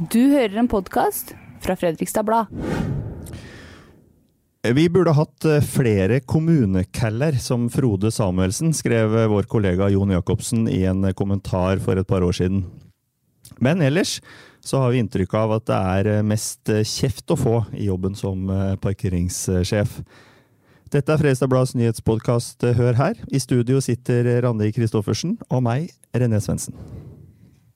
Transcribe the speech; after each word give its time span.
Du 0.00 0.30
hører 0.32 0.54
en 0.56 0.68
podkast 0.68 1.34
fra 1.60 1.74
Fredrikstad 1.76 2.24
Blad. 2.24 2.48
Vi 4.64 4.84
burde 4.88 5.12
hatt 5.12 5.44
eh, 5.44 5.60
flere 5.60 6.22
kommunecaller, 6.24 7.36
som 7.36 7.66
Frode 7.68 8.08
Samuelsen, 8.08 8.72
skrev 8.72 9.12
eh, 9.12 9.28
vår 9.28 9.44
kollega 9.52 9.90
Jon 9.92 10.14
Jacobsen 10.14 10.62
i 10.72 10.86
en 10.88 11.04
eh, 11.04 11.12
kommentar 11.12 11.82
for 11.84 12.00
et 12.00 12.08
par 12.08 12.24
år 12.24 12.32
siden. 12.38 12.62
Men 13.60 13.84
ellers 13.84 14.22
så 14.64 14.80
har 14.80 14.94
vi 14.94 15.02
inntrykk 15.04 15.36
av 15.36 15.52
at 15.58 15.66
det 15.68 15.82
er 15.98 16.24
mest 16.24 16.72
kjeft 16.94 17.36
å 17.36 17.36
få 17.36 17.54
i 17.76 17.90
jobben 17.90 18.16
som 18.16 18.48
parkeringssjef. 18.80 20.00
Dette 20.88 21.12
er 21.12 21.20
Fredrikstad 21.20 21.52
Blads 21.52 21.76
nyhetspodkast 21.76 22.64
Hør 22.80 22.96
her. 22.96 23.20
I 23.28 23.42
studio 23.44 23.84
sitter 23.84 24.32
Randi 24.46 24.72
Christoffersen 24.72 25.36
og 25.50 25.64
meg, 25.68 25.92
René 26.16 26.40
Svendsen. 26.40 26.80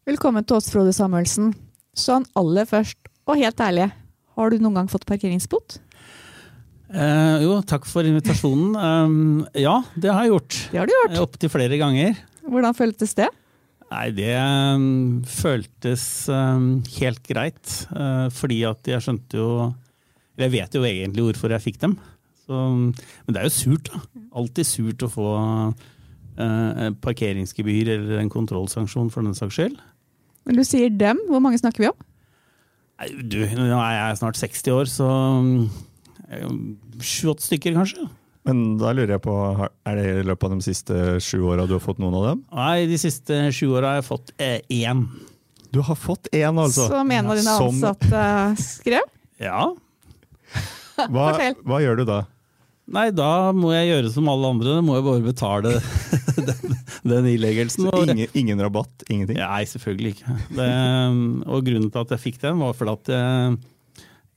Velkommen 0.09 0.49
til 0.49 0.57
oss, 0.57 0.73
Frode 0.73 0.97
Samuelsen. 0.97 1.53
Sånn 1.95 2.27
aller 2.39 2.67
først, 2.69 2.99
og 3.31 3.39
helt 3.39 3.61
ærlig, 3.63 3.89
har 4.35 4.51
du 4.51 4.59
noen 4.59 4.81
gang 4.81 4.91
fått 4.91 5.07
parkeringsbot? 5.09 5.79
Eh, 6.95 7.43
jo, 7.43 7.57
takk 7.67 7.87
for 7.91 8.07
invitasjonen. 8.07 8.75
Um, 8.79 9.15
ja, 9.59 9.81
det 9.99 10.11
har 10.13 10.27
jeg 10.27 10.35
gjort. 10.35 10.59
Det 10.71 10.81
har 10.81 10.91
du 10.91 10.95
gjort. 10.95 11.17
Opptil 11.25 11.51
flere 11.51 11.79
ganger. 11.81 12.19
Hvordan 12.45 12.77
føltes 12.77 13.17
det? 13.19 13.31
Nei, 13.91 14.09
det 14.17 14.35
um, 14.35 15.23
føltes 15.29 16.05
um, 16.31 16.69
helt 16.99 17.23
greit. 17.27 17.73
Uh, 17.95 18.27
fordi 18.35 18.61
at 18.69 18.91
jeg 18.91 19.03
skjønte 19.05 19.39
jo 19.39 19.49
Jeg 20.35 20.51
vet 20.51 20.75
jo 20.75 20.83
egentlig 20.83 21.23
hvorfor 21.29 21.53
jeg 21.55 21.63
fikk 21.63 21.81
dem. 21.85 21.99
Så, 22.45 22.61
men 22.75 23.33
det 23.33 23.41
er 23.41 23.47
jo 23.47 23.55
surt, 23.55 23.87
da. 23.89 24.03
Alltid 24.35 24.67
surt 24.67 25.05
å 25.07 25.11
få 25.13 25.29
uh, 25.71 26.89
parkeringsgebyr 27.05 27.93
eller 27.95 28.19
en 28.19 28.33
kontrollsanksjon 28.33 29.13
for 29.15 29.23
den 29.23 29.39
saks 29.39 29.61
skyld. 29.61 29.79
Men 30.45 30.59
du 30.61 30.65
sier 30.67 30.93
dem, 30.93 31.21
hvor 31.31 31.43
mange 31.45 31.61
snakker 31.61 31.87
vi 31.87 31.91
om? 31.93 32.05
Nei, 33.01 33.09
du, 33.27 33.41
nå 33.59 33.71
er 33.81 33.95
jeg 33.97 34.21
snart 34.21 34.39
60 34.39 34.75
år, 34.75 34.91
så 34.91 35.09
sju-åtte 37.05 37.45
stykker, 37.49 37.75
kanskje. 37.77 38.07
Men 38.45 38.77
da 38.77 38.93
lurer 38.93 39.17
jeg 39.17 39.23
på, 39.25 39.35
er 39.89 39.99
det 39.99 40.05
i 40.21 40.25
løpet 40.29 40.51
av 40.51 40.59
de 40.59 40.65
siste 40.67 40.99
sju 41.25 41.39
åra 41.49 41.65
du 41.69 41.79
har 41.79 41.83
fått 41.83 42.01
noen 42.03 42.17
av 42.19 42.27
dem? 42.29 42.43
Nei, 42.53 42.85
de 42.91 42.99
siste 43.01 43.47
sju 43.57 43.71
åra 43.73 43.95
har 43.95 44.03
jeg 44.03 44.09
fått 44.11 44.35
eh, 44.37 44.59
én. 44.85 45.07
Du 45.73 45.81
har 45.83 45.97
fått 45.99 46.29
én, 46.31 46.53
altså? 46.53 46.87
Som 46.93 47.11
en 47.11 47.31
av 47.33 47.41
dine 47.41 47.55
ansatte 47.65 48.27
skrev? 48.61 49.09
Ja. 49.43 49.71
Hva, 51.11 51.25
hva, 51.65 51.81
gjør 51.83 51.99
du 51.99 52.05
da? 52.07 52.21
Nei, 52.85 53.07
da 53.17 53.53
må 53.57 53.71
jeg 53.73 53.89
gjøre 53.89 54.11
som 54.13 54.27
alle 54.29 54.51
andre. 54.53 54.75
Da 54.77 54.85
må 54.85 54.99
jeg 54.99 55.07
bare 55.07 55.25
betale 55.25 55.75
den, 56.49 56.75
den 57.15 57.29
ileggelsen. 57.33 57.89
Ingen, 58.05 58.35
ingen, 58.37 58.61
rabatt? 58.61 59.07
Ingenting? 59.09 59.39
Nei, 59.41 59.63
selvfølgelig 59.71 60.17
ikke. 60.17 60.37
Det, 60.59 60.71
og 61.49 61.71
grunnen 61.71 61.93
til 61.93 62.03
at 62.03 62.17
jeg 62.17 62.25
fikk 62.27 62.43
den, 62.45 62.61
var 62.61 62.77
fordi 62.77 62.97
at 62.99 63.15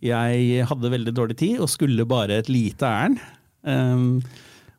jeg, 0.08 0.44
jeg 0.54 0.68
hadde 0.70 0.94
veldig 0.94 1.14
dårlig 1.16 1.38
tid 1.40 1.64
og 1.64 1.72
skulle 1.72 2.08
bare 2.10 2.40
et 2.42 2.52
lite 2.52 2.88
ærend. 2.88 3.20
Um, 3.68 4.22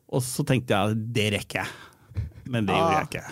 og 0.09 0.23
så 0.25 0.45
tenkte 0.47 0.73
jeg 0.73 1.01
det 1.13 1.27
rekker 1.35 1.61
jeg. 1.61 2.23
Men 2.49 2.65
det 2.65 2.77
gjorde 2.77 2.95
jeg 2.95 3.09
ikke. 3.09 3.25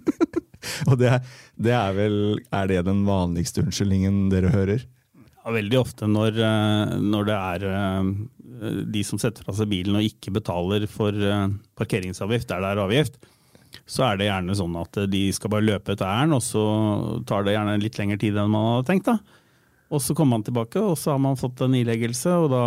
og 0.88 0.96
det, 1.00 1.12
det, 1.60 1.74
er 1.76 1.92
vel 1.96 2.16
Er 2.56 2.70
det 2.70 2.80
den 2.86 3.02
vanligste 3.08 3.64
unnskyldningen 3.64 4.30
dere 4.32 4.52
hører? 4.54 4.86
Ja, 5.40 5.52
veldig 5.56 5.80
ofte 5.80 6.08
når, 6.08 6.38
eh, 6.44 6.94
når, 7.00 7.28
det 7.28 7.36
er 7.36 7.66
eh, 7.68 8.08
de 8.60 9.02
som 9.06 9.20
setter 9.20 9.46
fra 9.46 9.54
seg 9.56 9.70
bilen 9.70 9.98
og 9.98 10.06
ikke 10.06 10.34
betaler 10.36 10.86
for 10.90 11.14
eh, 11.14 11.52
parkeringsavgift 11.80 12.48
der 12.50 12.64
det 12.64 12.72
er 12.72 12.82
avgift, 12.84 13.20
så 13.86 14.08
er 14.08 14.18
det 14.18 14.30
gjerne 14.30 14.56
sånn 14.58 14.78
at 14.80 14.98
de 15.10 15.22
skal 15.34 15.52
bare 15.52 15.66
løpe 15.66 15.94
et 15.94 16.02
ærend, 16.04 16.36
og 16.36 16.42
så 16.44 16.64
tar 17.26 17.46
det 17.46 17.54
gjerne 17.54 17.78
litt 17.82 17.98
lengre 18.00 18.18
tid 18.20 18.38
enn 18.38 18.50
man 18.50 18.66
hadde 18.74 18.88
tenkt. 18.90 19.10
da. 19.10 19.18
Og 19.90 20.02
så 20.02 20.14
kommer 20.14 20.38
man 20.38 20.46
tilbake, 20.46 20.82
og 20.82 20.98
så 20.98 21.14
har 21.14 21.22
man 21.22 21.38
fått 21.38 21.62
en 21.66 21.76
ileggelse, 21.78 22.34
og 22.44 22.50
da 22.52 22.64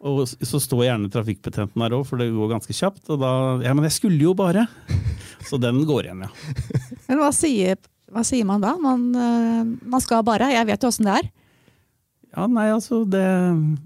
og 0.00 0.22
så 0.24 0.56
står 0.56 0.86
gjerne 0.86 1.10
trafikkbetjenten 1.12 1.82
der 1.82 1.92
òg, 1.92 2.06
for 2.08 2.20
det 2.20 2.30
går 2.32 2.54
ganske 2.54 2.72
kjapt. 2.72 3.02
Og 3.12 3.20
da 3.20 3.32
Ja, 3.66 3.74
men 3.76 3.84
jeg 3.84 3.98
skulle 3.98 4.22
jo 4.22 4.32
bare! 4.34 4.66
Så 5.48 5.58
den 5.60 5.82
går 5.88 6.08
igjen, 6.08 6.24
ja. 6.24 6.30
Men 7.08 7.20
hva 7.20 7.28
sier, 7.36 7.76
hva 8.12 8.24
sier 8.24 8.46
man 8.48 8.64
da? 8.64 8.74
Man, 8.80 9.06
eh, 9.16 9.60
man, 9.64 10.00
skal 10.00 10.24
bare. 10.24 10.50
Jeg 10.52 10.68
vet 10.68 10.82
jo 10.84 10.88
åssen 10.88 11.08
det 11.08 11.18
er. 11.18 11.28
Ja, 12.30 12.46
nei, 12.46 12.68
altså 12.70 13.02
det, 13.10 13.24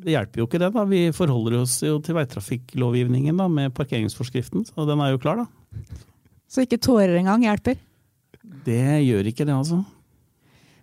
det, 0.03 0.13
hjelper 0.13 0.43
jo 0.43 0.47
ikke 0.49 0.61
det, 0.61 0.69
da. 0.75 0.85
Vi 0.89 1.01
forholder 1.17 1.63
oss 1.63 1.79
jo 1.85 1.97
til 2.05 2.19
veitrafikklovgivningen 2.19 3.41
da, 3.41 3.49
med 3.49 3.73
parkeringsforskriften, 3.77 4.67
så 4.69 4.85
den 4.89 5.01
er 5.01 5.15
jo 5.15 5.21
klar, 5.23 5.45
da. 5.45 5.95
Så 6.51 6.67
ikke 6.67 6.83
tårer 6.83 7.17
engang 7.19 7.47
hjelper? 7.47 7.81
Det 8.65 9.01
gjør 9.07 9.31
ikke 9.31 9.47
det, 9.49 9.57
altså. 9.57 9.81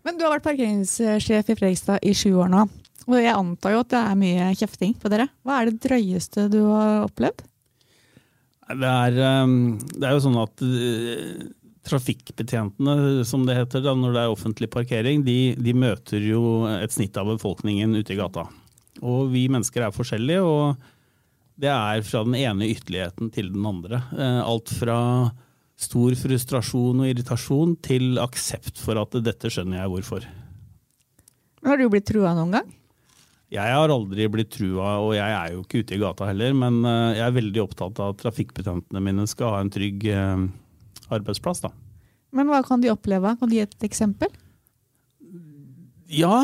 Men 0.01 0.17
du 0.17 0.25
har 0.25 0.33
vært 0.33 0.47
parkeringssjef 0.47 1.51
i 1.53 1.55
Fredrikstad 1.57 2.01
i 2.01 2.15
sju 2.17 2.33
år 2.41 2.49
nå. 2.49 2.65
Og 3.09 3.17
jeg 3.17 3.33
antar 3.33 3.75
jo 3.75 3.83
at 3.83 3.93
det 3.93 4.01
er 4.01 4.17
mye 4.17 4.49
kjefting 4.57 4.93
på 4.97 5.09
dere. 5.13 5.27
Hva 5.45 5.61
er 5.61 5.69
det 5.69 5.81
drøyeste 5.85 6.47
du 6.53 6.59
har 6.67 7.05
opplevd? 7.05 7.45
Det 8.71 8.87
er, 8.87 9.17
um, 9.43 9.55
det 9.97 10.07
er 10.07 10.15
jo 10.15 10.23
sånn 10.23 10.37
at 10.39 10.63
uh, 10.63 11.41
trafikkbetjentene, 11.87 13.25
som 13.25 13.45
det 13.47 13.57
heter 13.57 13.83
da, 13.85 13.93
når 13.97 14.15
det 14.15 14.23
er 14.23 14.33
offentlig 14.33 14.69
parkering, 14.73 15.23
de, 15.25 15.53
de, 15.57 15.73
møter 15.73 16.21
jo 16.23 16.65
et 16.69 16.93
snitt 16.93 17.17
av 17.17 17.31
befolkningen 17.33 17.95
ute 17.97 18.13
i 18.13 18.19
gata. 18.19 18.45
Og 19.01 19.31
vi 19.33 19.47
mennesker 19.49 19.87
er 19.87 19.95
forskjellige, 19.95 20.43
og 20.45 21.61
det 21.61 21.71
er 21.73 22.03
fra 22.05 22.21
den 22.27 22.37
ene 22.37 22.69
ytterligheten 22.69 23.31
til 23.33 23.49
den 23.53 23.65
andre. 23.65 24.03
Uh, 24.13 24.41
alt 24.45 24.73
fra 24.77 24.99
stor 25.81 26.13
frustrasjon 26.17 27.01
og 27.01 27.09
irritasjon 27.09 27.73
til 27.81 28.21
aksept 28.21 28.77
for 28.81 29.01
at 29.01 29.17
dette 29.25 29.49
skjønner 29.49 29.81
jeg 29.81 29.93
hvorfor. 29.95 30.29
Har 31.65 31.81
du 31.81 31.87
blitt 31.89 32.07
trua 32.09 32.35
noen 32.37 32.59
gang? 32.59 32.69
Jeg 33.51 33.75
har 33.75 33.91
aldri 33.91 34.29
blitt 34.31 34.53
trua, 34.53 34.93
og 35.03 35.11
jeg 35.17 35.27
er 35.27 35.49
jo 35.51 35.63
ikke 35.65 35.81
ute 35.83 35.97
i 35.97 35.99
gata 35.99 36.29
heller. 36.29 36.53
Men 36.55 36.79
eh, 36.87 37.17
jeg 37.17 37.25
er 37.25 37.35
veldig 37.35 37.63
opptatt 37.65 37.99
av 37.99 38.13
at 38.13 38.21
trafikkbetjentene 38.21 39.01
mine 39.03 39.25
skal 39.27 39.57
ha 39.57 39.59
en 39.63 39.71
trygg 39.73 40.05
eh, 40.07 40.45
arbeidsplass. 41.17 41.63
Da. 41.65 41.73
Men 42.35 42.51
hva 42.51 42.61
kan 42.65 42.83
de 42.83 42.91
oppleve? 42.93 43.35
Kan 43.39 43.51
du 43.51 43.57
gi 43.57 43.65
et 43.65 43.87
eksempel? 43.87 44.31
Ja, 46.11 46.35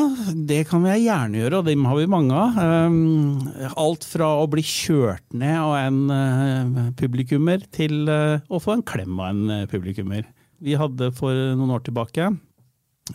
det 0.48 0.62
kan 0.70 0.86
jeg 0.88 1.02
gjerne 1.04 1.42
gjøre, 1.42 1.58
og 1.60 1.66
dem 1.68 1.82
har 1.84 1.98
vi 1.98 2.08
mange 2.08 2.32
av. 2.32 2.56
Ehm, 2.62 3.48
alt 3.76 4.06
fra 4.08 4.30
å 4.40 4.46
bli 4.48 4.62
kjørt 4.64 5.26
ned 5.36 5.58
av 5.60 5.74
en 5.76 5.98
eh, 6.14 6.78
publikummer 6.96 7.66
til 7.76 8.08
eh, 8.08 8.40
å 8.48 8.60
få 8.64 8.78
en 8.78 8.84
klem 8.88 9.18
av 9.20 9.34
en 9.34 9.52
eh, 9.52 9.66
publikummer. 9.68 10.24
Vi 10.64 10.78
hadde 10.78 11.10
for 11.18 11.36
noen 11.58 11.74
år 11.76 11.84
tilbake 11.84 12.30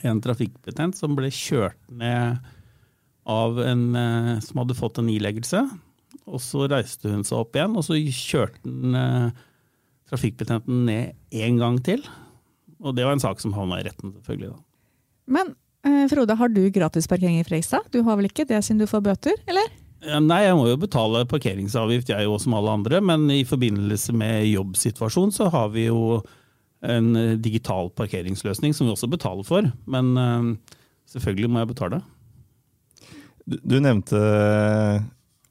en 0.06 0.22
trafikkbetjent 0.22 1.00
som 1.00 1.18
ble 1.18 1.32
kjørt 1.34 1.80
ned 1.90 2.38
av 3.30 3.58
en 3.64 3.84
som 4.44 4.62
hadde 4.62 4.76
fått 4.78 4.98
en 5.00 5.10
ileggelse. 5.12 5.62
Og 6.28 6.42
så 6.44 6.68
reiste 6.70 7.12
hun 7.12 7.26
seg 7.26 7.40
opp 7.40 7.58
igjen, 7.58 7.76
og 7.78 7.86
så 7.88 7.98
kjørte 7.98 8.62
den 8.64 9.34
trafikkbetjenten 10.14 10.86
ned 10.88 11.42
en 11.44 11.60
gang 11.60 11.82
til. 11.84 12.06
Og 12.84 12.96
det 12.96 13.04
var 13.08 13.18
en 13.18 13.24
sak 13.24 13.42
som 13.42 13.56
havna 13.58 13.82
i 13.82 13.90
retten, 13.90 14.14
selvfølgelig. 14.22 14.54
da. 14.54 14.64
Men 15.34 15.54
Eh, 15.84 16.08
Frode, 16.10 16.36
har 16.36 16.50
du 16.50 16.70
gratisparkering 16.70 17.40
i 17.40 17.44
Fredrikstad? 17.44 17.90
Du 17.92 18.02
har 18.08 18.16
vel 18.16 18.30
ikke 18.30 18.48
det 18.48 18.62
siden 18.64 18.80
du 18.80 18.88
får 18.88 19.04
bøter, 19.04 19.36
eller? 19.48 19.72
Nei, 20.24 20.42
jeg 20.44 20.56
må 20.60 20.66
jo 20.68 20.80
betale 20.80 21.24
parkeringsavgift, 21.32 22.10
jeg 22.12 22.28
òg 22.28 22.40
som 22.44 22.56
alle 22.58 22.72
andre. 22.76 23.00
Men 23.04 23.30
i 23.32 23.44
forbindelse 23.48 24.16
med 24.16 24.48
jobbsituasjon 24.50 25.32
så 25.36 25.48
har 25.52 25.70
vi 25.76 25.88
jo 25.88 26.22
en 26.84 27.16
eh, 27.20 27.36
digital 27.40 27.92
parkeringsløsning 27.96 28.76
som 28.76 28.88
vi 28.88 28.96
også 28.96 29.12
betaler 29.12 29.48
for. 29.48 29.68
Men 29.88 30.16
selvfølgelig 31.12 31.52
må 31.52 31.64
jeg 31.64 31.72
betale. 31.72 32.02
Du, 33.44 33.60
du 33.60 33.78
nevnte 33.84 34.20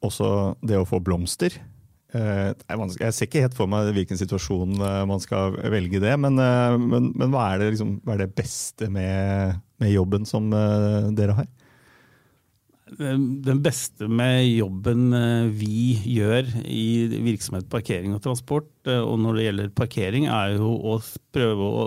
også 0.05 0.29
det 0.65 0.81
å 0.81 0.89
få 0.89 1.01
blomster. 1.05 1.57
Jeg 2.13 3.15
ser 3.17 3.25
ikke 3.25 3.45
helt 3.47 3.57
for 3.57 3.71
meg 3.73 3.89
hvilken 3.97 4.19
situasjon 4.21 4.75
man 5.09 5.23
skal 5.23 5.55
velge 5.73 6.01
det, 6.03 6.13
men, 6.21 6.37
men, 6.37 7.07
men 7.17 7.33
hva, 7.33 7.47
er 7.55 7.63
det, 7.63 7.71
liksom, 7.73 7.95
hva, 8.05 8.19
er 8.19 8.27
det, 8.27 8.35
beste 8.37 8.91
med 8.93 9.57
med 9.83 9.93
jobben 9.97 10.29
som 10.29 10.53
eh, 10.55 11.11
dere 11.17 11.37
har? 11.41 11.51
Den 12.93 13.63
beste 13.65 14.05
med 14.05 14.45
jobben 14.51 15.15
eh, 15.17 15.47
vi 15.57 15.95
gjør 16.19 16.51
i 16.69 17.09
virksomhet 17.25 17.71
parkering 17.73 18.15
og 18.17 18.23
transport, 18.25 18.71
eh, 18.87 19.01
og 19.01 19.17
når 19.23 19.39
det 19.39 19.47
gjelder 19.47 19.73
parkering, 19.79 20.29
er 20.29 20.59
jo 20.59 20.75
å 20.93 20.99
prøve 21.35 21.71
å, 21.81 21.87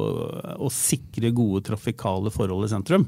å 0.65 0.71
sikre 0.73 1.33
gode 1.35 1.63
trafikale 1.69 2.33
forhold 2.33 2.67
i 2.67 2.73
sentrum. 2.73 3.07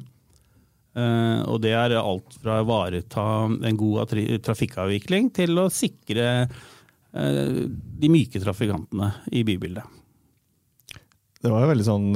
Og 0.97 1.59
det 1.61 1.75
er 1.77 1.93
alt 1.99 2.39
fra 2.41 2.55
å 2.55 2.63
ivareta 2.63 3.23
en 3.69 3.75
god 3.77 4.09
trafikkavvikling 4.41 5.27
til 5.29 5.59
å 5.61 5.67
sikre 5.69 6.47
de 7.13 8.09
myke 8.11 8.41
trafikantene 8.43 9.07
i 9.33 9.43
bybildet. 9.47 9.85
Det 11.41 11.49
var 11.49 11.63
jo 11.63 11.69
veldig 11.71 11.85
sånn 11.87 12.09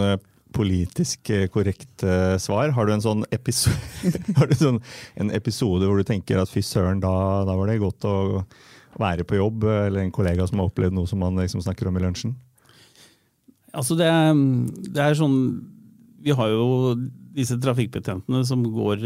politisk 0.52 1.30
eh, 1.32 1.46
korrekt 1.48 2.04
svar. 2.44 2.74
Har 2.76 2.86
du 2.86 2.92
en 2.94 3.04
sånn 3.04 3.24
episode, 3.32 4.12
du 4.52 4.56
sånn, 4.60 4.82
en 5.16 5.32
episode 5.34 5.88
hvor 5.88 6.02
du 6.02 6.06
tenker 6.08 6.42
at 6.42 6.52
fy 6.52 6.64
søren, 6.66 7.00
da, 7.02 7.14
da, 7.48 7.56
var 7.56 7.72
det 7.72 7.80
godt 7.82 8.06
å 8.10 8.16
være 9.00 9.24
på 9.26 9.40
jobb, 9.40 9.64
eller 9.64 10.04
en 10.04 10.14
kollega 10.14 10.46
som 10.50 10.60
har 10.60 10.70
opplevd 10.70 10.98
noe 10.98 11.10
som 11.10 11.22
man 11.24 11.40
liksom 11.40 11.64
snakker 11.64 11.88
om 11.88 11.98
i 11.98 12.04
lunsjen? 12.04 12.36
Altså 13.72 13.96
det, 13.96 14.10
det, 14.92 15.00
er 15.00 15.16
sånn 15.16 15.38
vi 16.22 16.36
har 16.36 16.52
jo 16.52 16.96
disse 17.36 17.56
trafikkbetjentene 17.62 18.44
som 18.48 18.64
går 18.68 19.06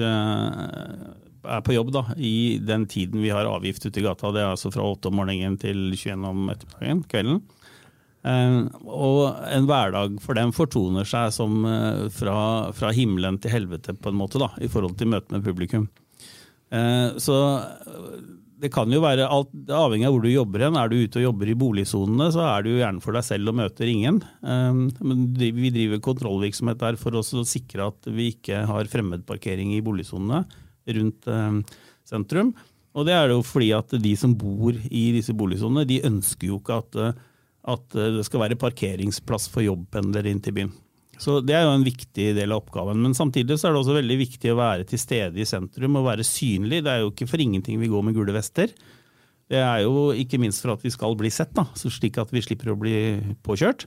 er 1.49 1.63
på 1.65 1.75
jobb 1.75 1.91
da, 1.95 2.05
i 2.17 2.57
den 2.63 2.85
tiden 2.91 3.23
vi 3.23 3.33
har 3.33 3.47
avgift 3.49 3.85
ute 3.85 4.01
i 4.01 4.05
gata. 4.05 4.31
Det 4.33 4.43
er 4.43 4.53
altså 4.53 4.71
fra 4.73 4.85
åtte 4.85 5.11
om 5.11 5.19
morgenen 5.21 5.57
til 5.61 5.87
21 5.93 6.25
om 6.29 6.49
ettermiddagen, 6.53 7.03
kvelden. 7.11 7.41
og 8.85 9.19
en 9.53 9.67
hverdag 9.69 10.15
for 10.23 10.37
dem 10.37 10.53
fortoner 10.55 11.05
seg 11.05 11.33
som 11.35 11.59
fra, 12.15 12.37
fra, 12.73 12.93
himmelen 12.95 13.37
til 13.41 13.53
helvete, 13.53 13.93
på 13.93 14.09
en 14.09 14.17
måte, 14.17 14.41
da, 14.41 14.49
i 14.57 14.71
forhold 14.71 14.97
til 14.97 15.11
møtet 15.13 15.35
med 15.35 15.45
publikum. 15.45 15.85
så 17.21 17.37
det 18.61 18.71
kan 18.73 18.91
jo 18.91 19.01
være 19.03 19.27
alt, 19.29 19.51
avhengig 19.69 20.07
av 20.07 20.15
hvor 20.15 20.23
du 20.23 20.31
jobber 20.31 20.63
hen. 20.65 20.77
Er 20.79 20.89
du 20.89 20.97
ute 20.97 21.19
og 21.19 21.25
jobber 21.27 21.51
i 21.51 21.57
boligsonene, 21.59 22.29
så 22.33 22.45
er 22.47 22.63
du 22.63 22.71
jo 22.71 22.79
gjerne 22.79 23.03
for 23.03 23.17
deg 23.17 23.25
selv 23.27 23.51
og 23.51 23.57
møter 23.59 23.91
ingen. 23.91 24.21
Men 24.41 25.25
vi 25.35 25.71
driver 25.75 26.03
kontrollvirksomhet 26.03 26.79
der 26.81 26.99
for 26.99 27.19
å 27.19 27.23
sikre 27.25 27.89
at 27.91 28.09
vi 28.09 28.31
ikke 28.33 28.63
har 28.69 28.91
fremmedparkering 28.91 29.75
i 29.75 29.83
boligsonene 29.85 30.45
rundt 30.87 31.27
um, 31.31 31.59
sentrum. 32.07 32.53
Og 32.95 33.07
det 33.07 33.15
er 33.15 33.33
jo 33.33 33.41
fordi 33.43 33.71
at 33.75 33.91
de 33.99 34.13
som 34.19 34.35
bor 34.39 34.71
i 34.71 35.05
disse 35.15 35.35
boligsonene, 35.35 35.87
de 35.87 36.03
ønsker 36.07 36.47
jo 36.51 36.61
ikke 36.61 36.79
at, 36.79 36.99
at 37.75 37.97
det 38.15 38.23
skal 38.27 38.45
være 38.45 38.59
parkeringsplass 38.61 39.49
for 39.51 39.65
jobbpendlere 39.65 40.31
inn 40.31 40.43
til 40.43 40.55
byen. 40.55 40.73
Så 41.19 41.39
Det 41.43 41.55
er 41.55 41.63
jo 41.63 41.75
en 41.75 41.85
viktig 41.85 42.27
del 42.35 42.51
av 42.51 42.63
oppgaven. 42.63 42.99
Men 43.01 43.15
samtidig 43.15 43.57
så 43.59 43.69
er 43.69 43.75
det 43.75 43.81
også 43.83 43.97
veldig 43.97 44.17
viktig 44.19 44.51
å 44.51 44.59
være 44.59 44.87
til 44.87 44.99
stede 44.99 45.39
i 45.39 45.47
sentrum 45.47 45.99
og 45.99 46.07
være 46.09 46.27
synlig. 46.27 46.83
Det 46.83 46.91
er 46.91 47.03
jo 47.03 47.11
ikke 47.11 47.29
for 47.29 47.41
ingenting 47.41 47.79
vi 47.79 47.91
går 47.91 48.03
med 48.03 48.15
gule 48.17 48.35
vester. 48.35 48.73
Det 49.51 49.61
er 49.61 49.83
jo 49.85 50.09
ikke 50.17 50.39
minst 50.41 50.63
for 50.63 50.73
at 50.73 50.83
vi 50.83 50.91
skal 50.93 51.15
bli 51.17 51.29
sett, 51.29 51.53
da, 51.55 51.67
slik 51.77 52.17
at 52.17 52.31
vi 52.33 52.41
slipper 52.43 52.73
å 52.73 52.79
bli 52.79 52.95
påkjørt. 53.45 53.85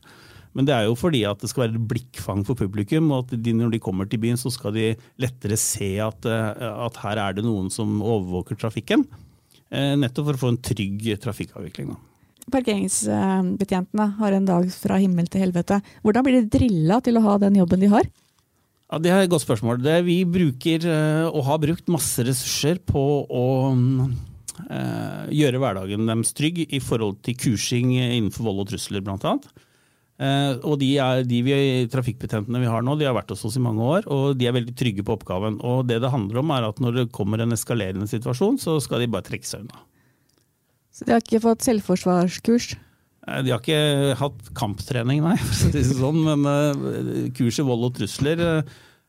Men 0.56 0.69
det 0.69 0.75
er 0.75 0.87
jo 0.89 0.97
fordi 0.99 1.23
at 1.29 1.41
det 1.43 1.50
skal 1.50 1.67
være 1.67 1.87
blikkfang 1.91 2.45
for 2.47 2.59
publikum, 2.59 3.11
og 3.12 3.27
at 3.27 3.43
de, 3.45 3.55
når 3.56 3.75
de 3.75 3.83
kommer 3.83 4.09
til 4.09 4.21
byen, 4.23 4.39
så 4.41 4.53
skal 4.53 4.75
de 4.77 4.91
lettere 5.21 5.59
se 5.61 5.97
at, 6.03 6.29
eh, 6.29 6.69
at 6.87 7.00
her 7.05 7.23
er 7.23 7.39
det 7.39 7.47
noen 7.47 7.71
som 7.73 8.00
overvåker 8.00 8.59
trafikken. 8.59 9.05
Eh, 9.69 9.95
nettopp 10.00 10.31
for 10.31 10.39
å 10.39 10.45
få 10.47 10.53
en 10.55 10.62
trygg 10.71 11.11
trafikkavvikling. 11.23 11.93
Da 12.49 12.55
parkeringsbetjentene 12.56 14.06
har 14.17 14.33
en 14.33 14.49
dag 14.49 14.71
fra 14.73 14.97
himmel 15.03 15.29
til 15.29 15.45
helvete. 15.45 15.83
Hvordan 16.00 16.25
blir 16.25 16.39
de 16.39 16.49
drilla 16.56 17.03
til 17.05 17.21
å 17.21 17.25
ha 17.27 17.37
den 17.43 17.61
jobben 17.61 17.85
de 17.85 17.93
har? 17.93 18.09
Ja, 18.89 18.99
Det 18.99 19.12
er 19.12 19.21
et 19.21 19.31
godt 19.31 19.45
spørsmål. 19.45 19.83
Det, 19.85 19.99
vi 20.06 20.25
bruker, 20.25 20.81
eh, 20.89 21.29
og 21.29 21.45
har 21.45 21.61
brukt, 21.61 21.87
masse 21.93 22.25
ressurser 22.25 22.81
på 22.81 23.05
å 23.29 23.47
gjøre 24.59 25.61
hverdagen 25.62 26.09
deres 26.09 26.33
trygg 26.35 26.65
i 26.67 26.81
forhold 26.83 27.21
til 27.23 27.37
kursing 27.39 27.93
innenfor 27.95 28.43
vold 28.49 28.65
og 28.65 28.73
trusler, 28.73 29.05
blant 29.06 29.23
Uh, 29.23 29.68
og 30.19 30.81
de, 30.81 30.88
er, 30.99 31.20
de 31.23 31.37
vi, 31.47 31.56
trafikkbetjentene 31.93 32.59
vi 32.59 32.67
har 32.70 32.82
nå, 32.82 32.97
de 32.99 33.06
har 33.06 33.15
vært 33.15 33.31
hos 33.31 33.44
oss 33.47 33.59
i 33.59 33.62
mange 33.62 33.85
år, 33.87 34.09
og 34.11 34.32
de 34.38 34.49
er 34.49 34.56
veldig 34.56 34.75
trygge 34.79 35.05
på 35.06 35.15
oppgaven. 35.15 35.61
Og 35.62 35.85
det 35.87 36.00
det 36.03 36.11
handler 36.11 36.41
om, 36.43 36.50
er 36.56 36.67
at 36.67 36.82
når 36.82 36.97
det 36.97 37.12
kommer 37.15 37.44
en 37.44 37.55
eskalerende 37.55 38.09
situasjon, 38.11 38.59
så 38.59 38.81
skal 38.82 39.05
de 39.05 39.11
bare 39.12 39.29
trekke 39.29 39.47
seg 39.47 39.62
unna. 39.62 39.85
Så 40.91 41.06
de 41.06 41.15
har 41.15 41.23
ikke 41.23 41.44
fått 41.44 41.62
selvforsvarskurs? 41.69 42.73
De 43.29 43.53
har 43.53 43.61
ikke 43.61 44.17
hatt 44.19 44.50
kamptrening, 44.59 45.23
nei, 45.23 45.37
sånn. 46.00 46.19
Men 46.26 46.49
uh, 46.49 47.31
kurset 47.38 47.67
vold 47.69 47.91
og 47.91 47.97
trusler 48.00 48.44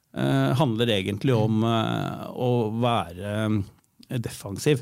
handler 0.09 0.89
egentlig 0.89 1.35
om 1.37 1.61
å 1.61 2.47
være 2.81 3.33
defensiv. 4.17 4.81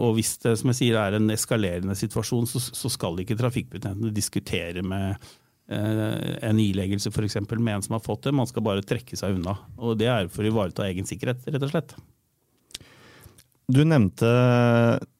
Og 0.00 0.16
hvis 0.16 0.32
det 0.42 0.54
som 0.58 0.72
jeg 0.72 0.78
sier, 0.80 0.96
er 0.96 1.18
en 1.18 1.28
eskalerende 1.30 1.94
situasjon, 1.94 2.48
så, 2.48 2.62
så 2.64 2.90
skal 2.90 3.20
ikke 3.20 3.36
trafikkbetjentene 3.38 4.14
diskutere 4.16 4.80
med 4.82 5.20
en 5.66 6.60
ileggelse 6.62 7.10
eksempel 7.10 7.58
med 7.58 7.74
en 7.74 7.82
som 7.82 7.96
har 7.96 8.04
fått 8.04 8.28
det. 8.28 8.34
Man 8.38 8.46
skal 8.46 8.62
bare 8.62 8.84
trekke 8.86 9.18
seg 9.18 9.34
unna. 9.34 9.56
Og 9.78 9.98
Det 9.98 10.06
er 10.06 10.28
for 10.30 10.46
å 10.46 10.52
ivareta 10.52 10.86
egen 10.86 11.08
sikkerhet, 11.08 11.42
rett 11.50 11.66
og 11.66 11.72
slett. 11.72 11.96
Du 13.66 13.82
nevnte 13.82 14.30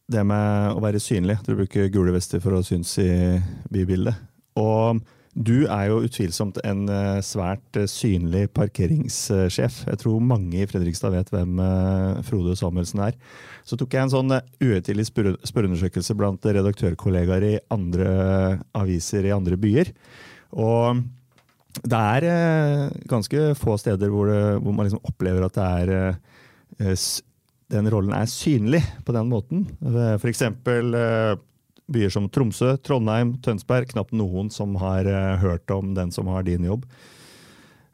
det 0.06 0.22
med 0.22 0.76
å 0.76 0.82
være 0.82 1.02
synlig. 1.02 1.40
Du 1.42 1.56
bruker 1.58 1.90
gule 1.90 2.14
vester 2.14 2.42
for 2.42 2.54
å 2.54 2.62
synes 2.66 2.94
i 3.02 3.10
bybildet. 3.74 4.14
Og 4.56 5.02
du 5.36 5.66
er 5.68 5.90
jo 5.90 5.98
utvilsomt 6.06 6.56
en 6.64 6.86
eh, 6.88 7.18
svært 7.20 7.76
eh, 7.76 7.88
synlig 7.90 8.46
parkeringssjef. 8.56 9.82
Jeg 9.84 10.00
tror 10.00 10.22
mange 10.24 10.62
i 10.62 10.68
Fredrikstad 10.68 11.12
vet 11.12 11.32
hvem 11.34 11.60
eh, 11.60 12.22
Frode 12.24 12.54
Samuelsen 12.56 13.02
er. 13.04 13.18
Så 13.66 13.76
tok 13.76 13.92
jeg 13.92 14.06
en 14.06 14.14
sånn 14.14 14.32
uhøytidelig 14.62 15.10
spørreundersøkelse 15.10 16.16
blant 16.16 16.46
redaktørkollegaer 16.46 17.44
i 17.50 17.52
andre 17.74 18.08
aviser 18.78 19.28
i 19.28 19.34
andre 19.36 19.60
byer. 19.60 19.92
Og 20.56 21.04
det 21.84 22.00
er 22.00 22.90
ganske 23.08 23.50
få 23.60 23.76
steder 23.80 24.08
hvor, 24.08 24.30
det, 24.30 24.42
hvor 24.64 24.72
man 24.72 24.88
liksom 24.88 25.04
opplever 25.04 25.44
at 25.44 25.58
er 25.60 25.92
den 27.72 27.90
rollen 27.90 28.14
er 28.14 28.30
synlig 28.30 28.82
på 29.06 29.14
den 29.16 29.28
måten. 29.30 29.66
F.eks. 30.20 30.42
Eh, 30.46 31.34
byer 31.86 32.12
som 32.14 32.28
Tromsø, 32.30 32.76
Trondheim, 32.82 33.36
Tønsberg. 33.42 33.90
Knapt 33.90 34.14
noen 34.16 34.50
som 34.54 34.76
har 34.82 35.08
eh, 35.10 35.36
hørt 35.42 35.70
om 35.74 35.94
den 35.96 36.12
som 36.14 36.30
har 36.30 36.46
din 36.46 36.66
jobb. 36.66 36.86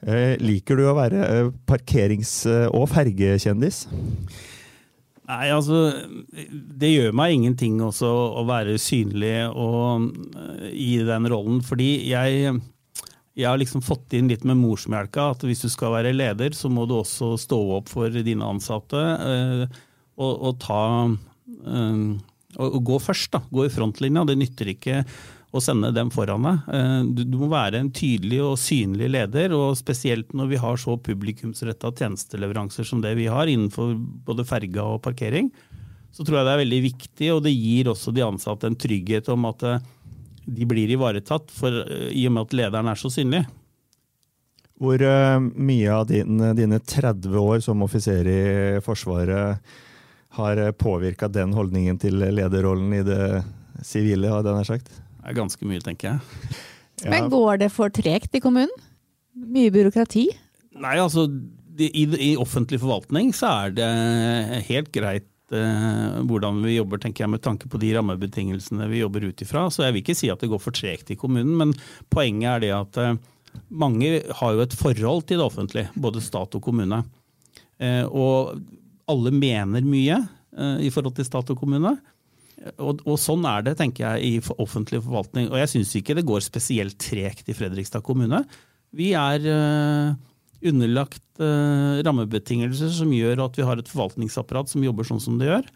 Eh, 0.02 0.34
liker 0.42 0.76
du 0.76 0.86
å 0.88 0.96
være 0.98 1.52
parkerings- 1.68 2.44
og 2.68 2.88
fergekjendis? 2.92 3.86
Nei, 5.32 5.48
altså 5.48 5.86
Det 6.80 6.90
gjør 6.90 7.14
meg 7.16 7.36
ingenting 7.38 7.78
også 7.80 8.10
å 8.40 8.42
være 8.48 8.76
synlig 8.80 9.38
og, 9.48 10.10
i 10.68 10.98
den 11.06 11.28
rollen, 11.32 11.62
fordi 11.64 11.94
jeg 12.10 12.60
jeg 13.32 13.48
har 13.48 13.56
liksom 13.56 13.80
fått 13.84 14.12
inn 14.16 14.28
litt 14.28 14.42
med 14.44 14.58
morsmelka 14.60 15.30
at 15.32 15.44
hvis 15.48 15.64
du 15.64 15.70
skal 15.72 15.94
være 15.94 16.12
leder, 16.12 16.52
så 16.52 16.68
må 16.68 16.84
du 16.88 16.98
også 16.98 17.32
stå 17.40 17.58
opp 17.78 17.88
for 17.88 18.12
dine 18.12 18.44
ansatte 18.44 19.00
øh, 19.00 19.62
og, 20.20 20.32
og, 20.34 20.58
ta 20.60 20.82
øh, 21.08 22.02
og, 22.58 22.66
og, 22.66 22.80
gå 22.90 22.98
først. 23.00 23.30
da, 23.32 23.40
Gå 23.48 23.64
i 23.64 23.72
frontlinja. 23.72 24.26
Det 24.28 24.36
nytter 24.36 24.74
ikke 24.74 24.98
å 25.52 25.60
sende 25.60 25.92
dem 25.92 26.10
foran 26.12 26.46
deg. 26.46 26.68
Uh, 26.72 27.00
du, 27.12 27.22
du, 27.28 27.36
må 27.42 27.50
være 27.52 27.82
en 27.82 27.92
tydelig 27.92 28.40
og 28.44 28.58
synlig 28.60 29.10
leder, 29.12 29.52
og 29.56 29.76
spesielt 29.78 30.32
når 30.36 30.52
vi 30.54 30.60
har 30.62 30.80
så 30.80 30.96
publikumsretta 30.96 31.92
tjenesteleveranser 31.92 32.88
som 32.88 33.02
det 33.04 33.14
vi 33.20 33.28
har 33.30 33.50
innenfor 33.50 33.94
både 34.26 34.48
ferga 34.48 34.86
og 34.94 35.02
parkering, 35.04 35.52
så 36.12 36.24
tror 36.24 36.40
jeg 36.40 36.48
det 36.48 36.54
er 36.54 36.62
veldig 36.64 36.80
viktig, 36.88 37.28
og 37.34 37.42
det 37.44 37.54
gir 37.56 37.92
også 37.92 38.12
de 38.16 38.24
ansatte 38.24 38.68
en 38.68 38.76
trygghet 38.76 39.28
om 39.32 39.48
at 39.48 39.64
de 40.42 40.68
blir 40.68 40.90
ivaretatt, 40.92 41.52
for, 41.54 41.82
eh, 41.84 42.10
i 42.16 42.26
og 42.28 42.34
med 42.36 42.48
at 42.48 42.56
lederen 42.58 42.90
er 42.92 43.00
så 43.00 43.12
synlig. 43.12 43.44
Hvor 44.82 44.98
mye 45.54 45.94
av 45.94 46.08
din, 46.08 46.40
dine 46.58 46.80
30 46.80 47.36
år 47.38 47.60
som 47.62 47.84
offiser 47.86 48.26
i 48.26 48.42
Forsvaret 48.82 49.60
har 50.34 50.60
påvirka 50.74 51.28
den 51.30 51.52
holdningen 51.54 52.00
til 52.02 52.18
lederrollen 52.18 52.90
i 52.96 53.04
det 53.06 53.44
sivile, 53.86 54.32
har 54.32 54.42
den 54.42 54.64
sagt? 54.66 54.90
Er 55.22 55.36
ganske 55.36 55.66
mye, 55.68 55.82
tenker 55.84 56.12
jeg. 56.12 56.54
ja. 57.04 57.10
Men 57.12 57.30
går 57.32 57.62
det 57.62 57.72
for 57.74 57.92
tregt 57.94 58.34
i 58.34 58.42
kommunen? 58.42 58.72
Mye 59.32 59.72
byråkrati? 59.72 60.26
Nei, 60.82 60.96
altså 61.00 61.26
i, 61.78 62.04
i 62.04 62.32
offentlig 62.40 62.80
forvaltning 62.82 63.32
så 63.36 63.50
er 63.64 63.76
det 63.76 63.90
helt 64.68 64.90
greit 64.94 65.54
eh, 65.54 66.18
hvordan 66.28 66.60
vi 66.64 66.76
jobber 66.76 67.00
tenker 67.00 67.24
jeg, 67.24 67.32
med 67.32 67.42
tanke 67.44 67.70
på 67.70 67.80
de 67.80 67.94
rammebetingelsene 67.96 68.88
vi 68.90 69.00
jobber 69.02 69.28
ut 69.30 69.44
ifra. 69.44 69.68
Så 69.72 69.86
jeg 69.86 69.96
vil 69.96 70.04
ikke 70.04 70.18
si 70.18 70.30
at 70.32 70.42
det 70.42 70.50
går 70.52 70.62
for 70.62 70.76
tregt 70.76 71.12
i 71.12 71.18
kommunen, 71.18 71.54
men 71.58 71.74
poenget 72.12 72.50
er 72.56 72.64
det 72.64 72.72
at 72.76 73.00
eh, 73.00 73.18
mange 73.68 74.14
har 74.40 74.54
jo 74.56 74.64
et 74.64 74.76
forhold 74.76 75.26
til 75.28 75.40
det 75.40 75.48
offentlige, 75.48 75.92
både 75.96 76.24
stat 76.24 76.56
og 76.58 76.64
kommune. 76.64 77.02
Eh, 77.80 78.04
og 78.08 78.56
alle 79.10 79.34
mener 79.34 79.84
mye 79.84 80.22
i 80.84 80.90
forhold 80.92 81.14
til 81.16 81.24
stat 81.24 81.48
og 81.48 81.56
kommune. 81.56 81.94
Og, 82.78 83.00
og, 83.02 83.16
sånn 83.18 83.46
er 83.48 83.64
det, 83.66 83.76
tenker 83.80 84.04
jeg, 84.04 84.22
i 84.42 84.58
offentlig 84.62 85.02
forvaltning. 85.04 85.48
Og 85.50 85.58
jeg 85.58 85.70
syns 85.72 85.94
ikke 85.98 86.16
det 86.18 86.26
går 86.28 86.44
spesielt 86.44 86.98
tregt 87.02 87.48
i 87.50 87.56
Fredrikstad 87.56 88.04
kommune. 88.06 88.42
Vi 88.94 89.12
er 89.18 89.46
uh, 89.48 90.12
underlagt 90.68 91.24
uh, 91.42 91.98
rammebetingelser 92.06 92.92
som 92.94 93.14
gjør 93.14 93.46
at 93.46 93.58
vi 93.58 93.66
har 93.66 93.80
et 93.80 93.90
forvaltningsapparat 93.90 94.70
som 94.70 94.84
jobber 94.84 95.08
sånn 95.08 95.22
som 95.22 95.40
det 95.40 95.50
gjør. 95.50 95.72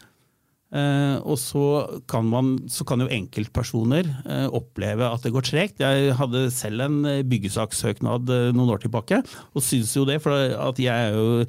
Eh, 0.67 1.17
og 1.23 1.37
så 1.39 1.63
kan, 2.11 2.27
man, 2.27 2.55
så 2.67 2.83
kan 2.87 2.99
jo 2.99 3.07
enkeltpersoner 3.07 4.09
uh, 4.27 4.47
oppleve 4.57 5.07
at 5.07 5.23
det 5.23 5.31
går 5.31 5.45
tregt. 5.47 5.79
Jeg 5.79 6.15
hadde 6.19 6.49
selv 6.51 6.83
en 6.83 6.97
eh, 7.07 7.23
byggesakssøknad 7.27 8.27
uh, 8.27 8.49
noen 8.55 8.73
år 8.75 8.83
tilbake, 8.83 9.21
og 9.55 9.63
syns 9.63 9.95
jo 9.95 10.03
det, 10.07 10.19
for 10.23 10.35
at 10.35 10.81
jeg 10.81 10.91
er 10.91 11.15
jo 11.15 11.45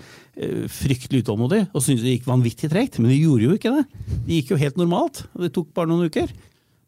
fryktelig 0.71 1.25
utålmodig 1.25 1.65
og 1.75 1.83
syns 1.83 2.05
det 2.05 2.13
gikk 2.13 2.29
vanvittig 2.29 2.69
tregt. 2.71 3.01
Men 3.03 3.11
det 3.11 3.19
gjorde 3.19 3.49
jo 3.49 3.57
ikke 3.59 3.73
det. 3.75 4.05
Det 4.29 4.37
gikk 4.37 4.53
jo 4.53 4.61
helt 4.61 4.79
normalt. 4.79 5.25
og 5.35 5.43
Det 5.43 5.51
tok 5.57 5.73
bare 5.75 5.91
noen 5.91 6.07
uker. 6.07 6.31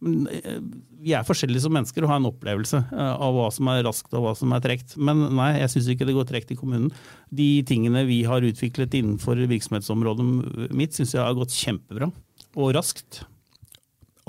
Eh, 0.00 0.60
vi 1.00 1.12
er 1.16 1.24
forskjellige 1.24 1.64
som 1.64 1.74
mennesker 1.76 2.04
og 2.04 2.12
har 2.12 2.20
en 2.20 2.28
opplevelse 2.30 2.78
eh, 2.80 3.12
av 3.12 3.34
hva 3.36 3.48
som 3.52 3.68
er 3.72 3.82
raskt 3.86 4.14
og 4.16 4.24
hva 4.24 4.34
som 4.36 4.52
er 4.56 4.62
tregt. 4.64 4.96
Men 5.00 5.26
nei, 5.36 5.52
jeg 5.60 5.74
syns 5.74 5.90
ikke 5.92 6.08
det 6.08 6.16
går 6.16 6.28
tregt 6.28 6.54
i 6.54 6.58
kommunen. 6.58 6.90
De 7.28 7.50
tingene 7.68 8.06
vi 8.08 8.22
har 8.28 8.44
utviklet 8.46 8.96
innenfor 9.00 9.40
virksomhetsområdet 9.50 10.70
mitt, 10.76 10.96
syns 10.96 11.16
jeg 11.16 11.24
har 11.24 11.36
gått 11.38 11.56
kjempebra. 11.56 12.10
Og 12.58 12.72
raskt. 12.76 13.22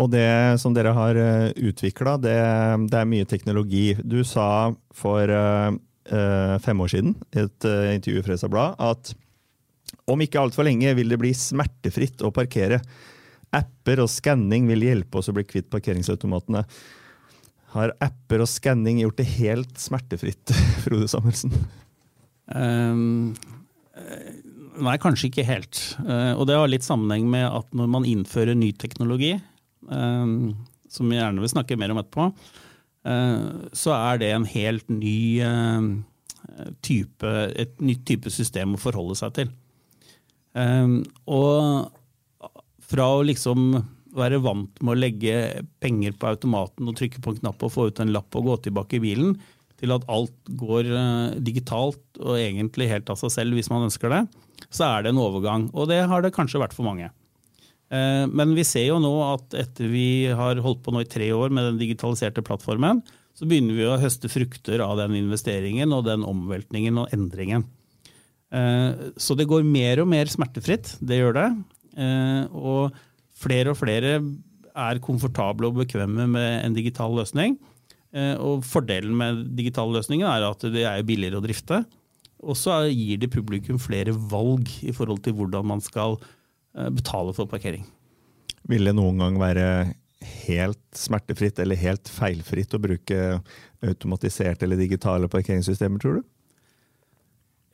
Og 0.01 0.09
det 0.13 0.59
som 0.61 0.75
dere 0.75 0.93
har 0.97 1.19
eh, 1.19 1.51
utvikla, 1.69 2.17
det, 2.21 2.37
det, 2.89 2.99
er 2.99 3.09
mye 3.09 3.29
teknologi. 3.29 3.91
Du 4.03 4.21
sa 4.27 4.71
for 4.95 5.31
uh, 5.31 5.71
fem 6.63 6.83
år 6.83 6.91
siden 6.91 7.15
i 7.31 7.43
et 7.43 7.67
uh, 7.67 7.91
intervju 7.93 8.21
i 8.21 8.25
Fresa 8.25 8.49
Blad 8.51 8.79
at 8.81 9.13
om 10.09 10.21
ikke 10.23 10.39
altfor 10.41 10.65
lenge 10.65 10.91
vil 10.97 11.11
det 11.11 11.19
bli 11.21 11.31
smertefritt 11.37 12.23
å 12.25 12.31
parkere. 12.33 12.81
Apper 13.55 13.99
og 14.03 14.09
skanning 14.11 14.67
vil 14.69 14.85
hjelpe 14.87 15.19
oss 15.19 15.29
å 15.31 15.35
bli 15.35 15.43
kvitt 15.47 15.69
parkeringsautomatene. 15.73 16.63
Har 17.75 17.93
apper 18.03 18.43
og 18.43 18.49
skanning 18.51 18.99
gjort 19.01 19.19
det 19.19 19.27
helt 19.37 19.77
smertefritt, 19.79 20.51
Frode 20.83 21.07
Samuelsen? 21.11 21.53
Um, 22.51 23.31
eh, 23.95 24.33
nei, 24.83 24.97
kanskje 25.03 25.29
ikke 25.29 25.47
helt. 25.47 25.79
Uh, 26.03 26.33
og 26.35 26.47
det 26.49 26.57
har 26.59 26.71
litt 26.71 26.87
sammenheng 26.87 27.29
med 27.31 27.47
at 27.47 27.71
når 27.75 27.91
man 27.91 28.07
innfører 28.07 28.57
ny 28.59 28.73
teknologi, 28.79 29.37
um, 29.87 30.53
som 30.91 31.11
vi 31.11 31.19
gjerne 31.19 31.43
vil 31.43 31.53
snakke 31.53 31.79
mer 31.79 31.93
om 31.95 32.01
etterpå, 32.01 32.27
uh, 33.07 33.71
så 33.75 33.95
er 33.95 34.23
det 34.23 34.33
en 34.35 34.47
helt 34.51 34.91
ny 34.91 35.15
type, 36.83 37.29
et 37.59 37.79
nytt 37.83 38.03
type 38.07 38.31
system 38.33 38.75
å 38.75 38.81
forholde 38.81 39.15
seg 39.19 39.35
til. 39.37 39.51
Um, 40.57 41.01
og 41.31 41.91
fra 42.91 43.07
å 43.15 43.23
liksom 43.25 43.73
være 44.17 44.41
vant 44.43 44.81
med 44.83 44.93
å 44.93 44.99
legge 44.99 45.35
penger 45.79 46.15
på 46.19 46.33
automaten 46.33 46.89
og 46.89 46.97
trykke 46.99 47.21
på 47.23 47.33
en 47.33 47.41
knapp 47.45 47.63
og 47.63 47.73
få 47.73 47.87
ut 47.89 48.01
en 48.03 48.11
lapp 48.11 48.35
og 48.35 48.49
gå 48.49 48.57
tilbake 48.67 48.99
i 48.99 49.03
bilen, 49.03 49.37
til 49.81 49.95
at 49.95 50.05
alt 50.11 50.51
går 50.59 50.89
uh, 50.91 51.39
digitalt 51.41 52.03
og 52.19 52.35
egentlig 52.37 52.91
helt 52.91 53.09
av 53.09 53.17
seg 53.17 53.33
selv 53.33 53.57
hvis 53.57 53.71
man 53.71 53.87
ønsker 53.87 54.11
det, 54.13 54.21
så 54.69 54.91
er 54.91 55.05
det 55.05 55.13
en 55.13 55.23
overgang. 55.23 55.69
Og 55.73 55.89
det 55.89 56.03
har 56.11 56.21
det 56.21 56.35
kanskje 56.35 56.61
vært 56.61 56.75
for 56.77 56.85
mange. 56.85 57.07
Uh, 57.89 58.27
men 58.29 58.53
vi 58.57 58.67
ser 58.67 58.91
jo 58.91 58.99
nå 59.01 59.15
at 59.25 59.57
etter 59.63 59.89
vi 59.89 60.29
har 60.29 60.61
holdt 60.61 60.83
på 60.85 60.93
nå 60.93 61.01
i 61.01 61.09
tre 61.09 61.31
år 61.33 61.55
med 61.55 61.71
den 61.71 61.81
digitaliserte 61.81 62.43
plattformen, 62.45 63.01
så 63.33 63.47
begynner 63.47 63.73
vi 63.73 63.87
å 63.87 63.99
høste 63.99 64.29
frukter 64.29 64.83
av 64.85 64.99
den 64.99 65.15
investeringen 65.17 65.95
og 65.95 66.05
den 66.05 66.27
omveltningen 66.27 66.99
og 67.01 67.15
endringen. 67.15 67.65
Eh, 68.51 69.11
så 69.15 69.37
det 69.39 69.47
går 69.49 69.63
mer 69.67 70.03
og 70.03 70.09
mer 70.11 70.29
smertefritt, 70.29 70.97
det 70.99 71.21
gjør 71.21 71.37
det. 71.37 71.47
Eh, 71.97 72.43
og 72.51 72.95
flere 73.41 73.73
og 73.73 73.79
flere 73.79 74.17
er 74.71 75.01
komfortable 75.03 75.69
og 75.69 75.81
bekvemme 75.81 76.27
med 76.31 76.65
en 76.65 76.75
digital 76.77 77.15
løsning. 77.17 77.57
Eh, 78.15 78.35
og 78.39 78.65
fordelen 78.67 79.15
med 79.17 79.45
digitale 79.57 79.97
løsninger 79.97 80.27
er 80.27 80.49
at 80.49 80.67
det 80.73 80.85
er 80.87 81.07
billigere 81.07 81.41
å 81.41 81.45
drifte. 81.45 81.83
Og 82.41 82.57
så 82.57 82.83
gir 82.89 83.19
det 83.21 83.31
publikum 83.33 83.79
flere 83.79 84.15
valg 84.15 84.69
i 84.81 84.93
forhold 84.95 85.21
til 85.25 85.35
hvordan 85.37 85.67
man 85.75 85.83
skal 85.83 86.17
betale 86.95 87.33
for 87.35 87.51
parkering. 87.51 87.83
Vil 88.71 88.87
det 88.87 88.93
noen 88.95 89.17
gang 89.19 89.35
være 89.41 89.65
helt 90.47 90.81
smertefritt 90.95 91.59
eller 91.59 91.79
helt 91.81 92.09
feilfritt 92.09 92.75
å 92.77 92.81
bruke 92.81 93.17
automatiserte 93.83 94.65
eller 94.65 94.79
digitale 94.79 95.29
parkeringssystemer, 95.31 96.01
tror 96.01 96.19
du? 96.19 96.29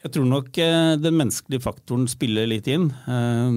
Jeg 0.06 0.12
tror 0.14 0.28
nok 0.30 0.54
eh, 0.62 0.94
den 1.02 1.16
menneskelige 1.18 1.64
faktoren 1.64 2.04
spiller 2.10 2.46
litt 2.50 2.68
inn. 2.70 2.92
Eh, 3.10 3.52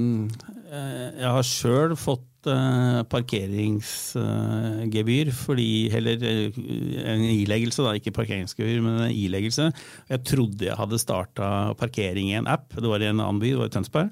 jeg 1.21 1.33
har 1.37 1.45
sjøl 1.45 1.97
fått 2.01 2.49
eh, 2.49 3.01
parkeringsgebyr, 3.13 5.31
fordi, 5.37 5.91
eller 5.99 6.17
en 6.25 7.25
ileggelse, 7.29 7.85
da, 7.85 7.93
ikke 7.99 8.17
parkeringsgebyr, 8.17 8.81
men 8.87 8.95
en 9.05 9.13
ileggelse. 9.13 9.69
Jeg 10.09 10.25
trodde 10.33 10.65
jeg 10.71 10.79
hadde 10.81 11.03
starta 11.03 11.47
parkering 11.81 12.27
i 12.33 12.39
en 12.41 12.49
app, 12.49 12.67
det 12.73 12.89
var 12.89 13.01
i 13.05 13.11
en 13.11 13.21
annen 13.21 13.43
by, 13.43 13.49
det 13.53 13.61
var 13.61 13.71
i 13.71 13.75
Tønsberg. 13.77 14.09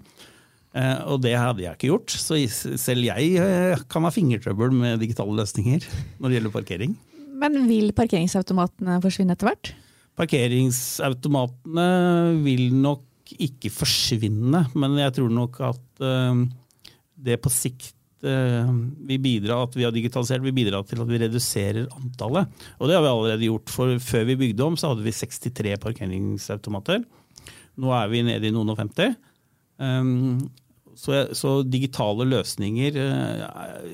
Og 1.08 1.16
det 1.25 1.32
hadde 1.32 1.64
jeg 1.64 1.73
ikke 1.75 1.88
gjort, 1.88 2.12
så 2.12 2.37
selv 2.78 3.02
jeg 3.08 3.25
kan 3.90 4.04
ha 4.04 4.11
fingertrøbbel 4.14 4.70
med 4.76 5.00
digitale 5.02 5.35
løsninger 5.40 5.80
når 6.20 6.28
det 6.28 6.37
gjelder 6.37 6.54
parkering. 6.54 6.92
Men 7.40 7.52
vil 7.66 7.88
parkeringsautomatene 7.97 9.00
forsvinne 9.02 9.32
etter 9.35 9.49
hvert? 9.49 9.73
Parkeringsautomatene 10.18 11.90
vil 12.42 12.72
nok 12.75 13.04
ikke 13.38 13.70
forsvinne, 13.70 14.64
men 14.75 14.96
jeg 14.98 15.14
tror 15.18 15.30
nok 15.30 15.60
at 15.68 16.02
uh, 16.02 16.42
det 17.18 17.37
på 17.44 17.52
sikt 17.52 17.94
uh, 18.26 18.70
vil 19.08 19.20
bidra 19.22 19.60
at 19.66 19.76
vi 19.76 19.87
har 19.87 19.94
digitalisert, 19.94 20.42
vil 20.44 20.56
bidra 20.56 20.82
til 20.87 21.02
at 21.04 21.10
vi 21.10 21.20
reduserer 21.22 21.88
antallet. 21.98 22.50
Og 22.78 22.88
det 22.88 22.96
har 22.96 23.04
vi 23.04 23.12
allerede 23.12 23.48
gjort. 23.50 23.70
for 23.70 23.98
Før 24.02 24.25
vi 24.30 24.40
bygde 24.42 24.64
om, 24.64 24.78
så 24.80 24.92
hadde 24.92 25.06
vi 25.06 25.14
63 25.14 25.76
parkeringsautomater. 25.84 27.04
Nå 27.78 27.92
er 27.94 28.08
vi 28.10 28.25
nede 28.26 28.48
i 28.48 28.54
noen 28.54 28.72
og 28.75 28.80
50. 28.80 29.14
Um, 29.78 30.48
så, 30.98 31.28
så, 31.37 31.60
digitale 31.62 32.26
løsninger 32.26 32.98
uh, 32.98 33.44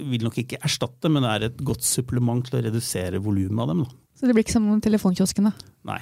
vil 0.08 0.24
nok 0.24 0.40
ikke 0.40 0.62
erstatte, 0.64 1.10
men 1.12 1.26
er 1.28 1.50
et 1.50 1.60
godt 1.60 1.84
supplement 1.84 2.46
til 2.46 2.62
å 2.62 2.64
redusere 2.64 3.20
volumet 3.20 3.66
av 3.66 3.74
dem. 3.74 3.84
Da. 3.84 4.00
Så 4.16 4.28
det 4.28 4.36
blir 4.36 4.46
ikke 4.46 4.56
som 4.56 4.70
telefonkioskene? 4.80 5.52
Nei. 5.84 6.00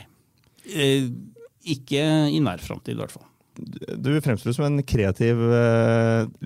Eh, 0.66 1.09
ikke 1.62 2.02
i 2.33 2.40
nær 2.42 2.62
framtid, 2.62 2.97
i 2.97 3.00
hvert 3.00 3.14
fall. 3.14 3.28
Du 4.00 4.09
fremstår 4.25 4.54
som 4.57 4.64
en 4.64 4.81
kreativ, 4.88 5.40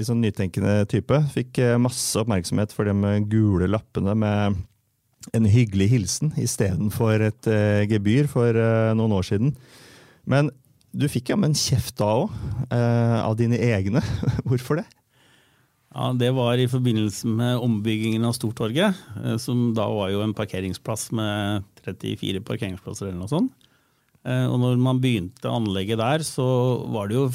sånn 0.08 0.24
nytenkende 0.24 0.80
type. 0.90 1.20
Fikk 1.32 1.60
eh, 1.62 1.76
masse 1.80 2.18
oppmerksomhet 2.18 2.74
for 2.74 2.88
de 2.88 3.14
gule 3.30 3.70
lappene 3.70 4.16
med 4.18 4.58
en 5.34 5.46
hyggelig 5.50 5.88
hilsen 5.90 6.34
istedenfor 6.38 7.24
et 7.26 7.48
gebyr 7.90 8.28
for 8.30 8.54
noen 8.94 9.14
år 9.16 9.24
siden. 9.26 9.56
Men 10.22 10.52
du 10.94 11.08
fikk 11.10 11.32
jammen 11.32 11.56
kjeft 11.58 11.96
da 11.98 12.12
òg, 12.20 12.36
av 12.70 13.34
dine 13.38 13.58
egne. 13.58 14.04
Hvorfor 14.46 14.78
det? 14.78 14.86
Ja, 15.96 16.12
Det 16.14 16.30
var 16.36 16.62
i 16.62 16.68
forbindelse 16.70 17.26
med 17.26 17.58
ombyggingen 17.58 18.28
av 18.28 18.36
Stortorget, 18.38 19.02
som 19.42 19.72
da 19.74 19.88
var 19.90 20.12
jo 20.12 20.22
en 20.22 20.36
parkeringsplass 20.36 21.08
med 21.16 21.66
34 21.82 22.42
parkeringsplasser 22.46 23.08
eller 23.08 23.22
noe 23.24 23.32
sånt. 23.32 23.66
Eh, 24.26 24.46
og 24.50 24.58
når 24.62 24.80
man 24.82 25.02
begynte 25.02 25.52
anlegget 25.52 26.00
der, 26.02 26.24
så 26.26 26.46
var 26.90 27.10
det 27.10 27.18
jo 27.18 27.28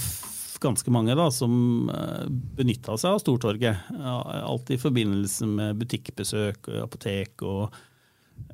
ganske 0.62 0.94
mange 0.94 1.16
da, 1.18 1.30
som 1.34 1.90
eh, 1.90 2.26
benytta 2.58 2.98
seg 3.00 3.16
av 3.16 3.22
Stortorget. 3.24 3.88
Alt 4.02 4.74
i 4.74 4.82
forbindelse 4.82 5.48
med 5.50 5.80
butikkbesøk, 5.82 6.70
apotek 6.84 7.46
og 7.48 7.72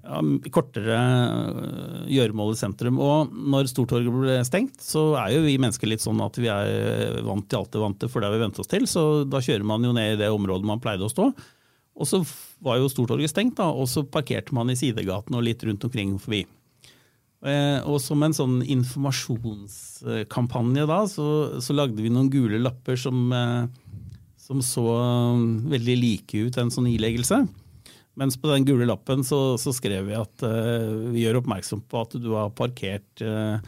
ja, 0.04 0.22
kortere 0.54 0.98
eh, 1.00 2.06
gjøremål 2.14 2.54
i 2.54 2.60
sentrum. 2.62 3.02
Og 3.04 3.34
når 3.34 3.72
Stortorget 3.72 4.14
ble 4.14 4.40
stengt, 4.48 4.80
så 4.86 5.10
er 5.24 5.34
jo 5.36 5.46
vi 5.48 5.58
mennesker 5.62 5.90
litt 5.90 6.06
sånn 6.06 6.22
at 6.24 6.38
vi 6.40 6.52
er 6.54 7.20
vant 7.28 7.48
til 7.50 7.64
alt 7.64 7.74
det 7.74 7.84
vante, 7.84 8.12
for 8.12 8.24
det 8.24 8.32
vi 8.36 8.44
vente 8.46 8.64
oss 8.64 8.72
til. 8.72 8.88
Så 8.90 9.26
da 9.28 9.42
kjører 9.44 9.68
man 9.68 9.88
jo 9.88 9.96
ned 9.98 10.16
i 10.16 10.22
det 10.22 10.32
området 10.34 10.70
man 10.70 10.84
pleide 10.84 11.08
å 11.08 11.12
stå. 11.12 11.32
Og 11.98 12.06
så 12.06 12.22
var 12.62 12.78
jo 12.78 12.92
Stortorget 12.94 13.34
stengt, 13.34 13.58
da, 13.58 13.72
og 13.74 13.90
så 13.90 14.06
parkerte 14.06 14.54
man 14.54 14.70
i 14.70 14.78
sidegatene 14.78 15.40
og 15.40 15.48
litt 15.50 15.66
rundt 15.66 15.90
omkring 15.90 16.16
forbi. 16.22 16.46
Eh, 17.46 17.84
og 17.86 18.00
som 18.02 18.18
en 18.26 18.34
sånn 18.34 18.64
informasjonskampanje 18.66 20.88
da, 20.90 21.06
så, 21.10 21.26
så 21.62 21.74
lagde 21.76 22.02
vi 22.02 22.10
noen 22.10 22.32
gule 22.34 22.58
lapper 22.64 22.96
som, 22.98 23.30
eh, 23.30 23.68
som 24.42 24.62
så 24.66 24.82
um, 24.82 25.70
veldig 25.70 25.98
like 26.02 26.38
ut 26.48 26.58
en 26.58 26.72
sånn 26.74 26.88
ileggelse. 26.90 27.46
Mens 28.18 28.34
på 28.42 28.50
den 28.50 28.66
gule 28.66 28.90
lappen 28.90 29.22
så, 29.28 29.54
så 29.62 29.70
skrev 29.76 30.08
vi 30.10 30.16
at 30.18 30.42
uh, 30.42 31.12
vi 31.14 31.22
gjør 31.22 31.38
oppmerksom 31.44 31.82
på 31.86 32.02
at 32.02 32.18
du 32.18 32.34
har 32.34 32.50
parkert 32.58 33.22
uh, 33.22 33.62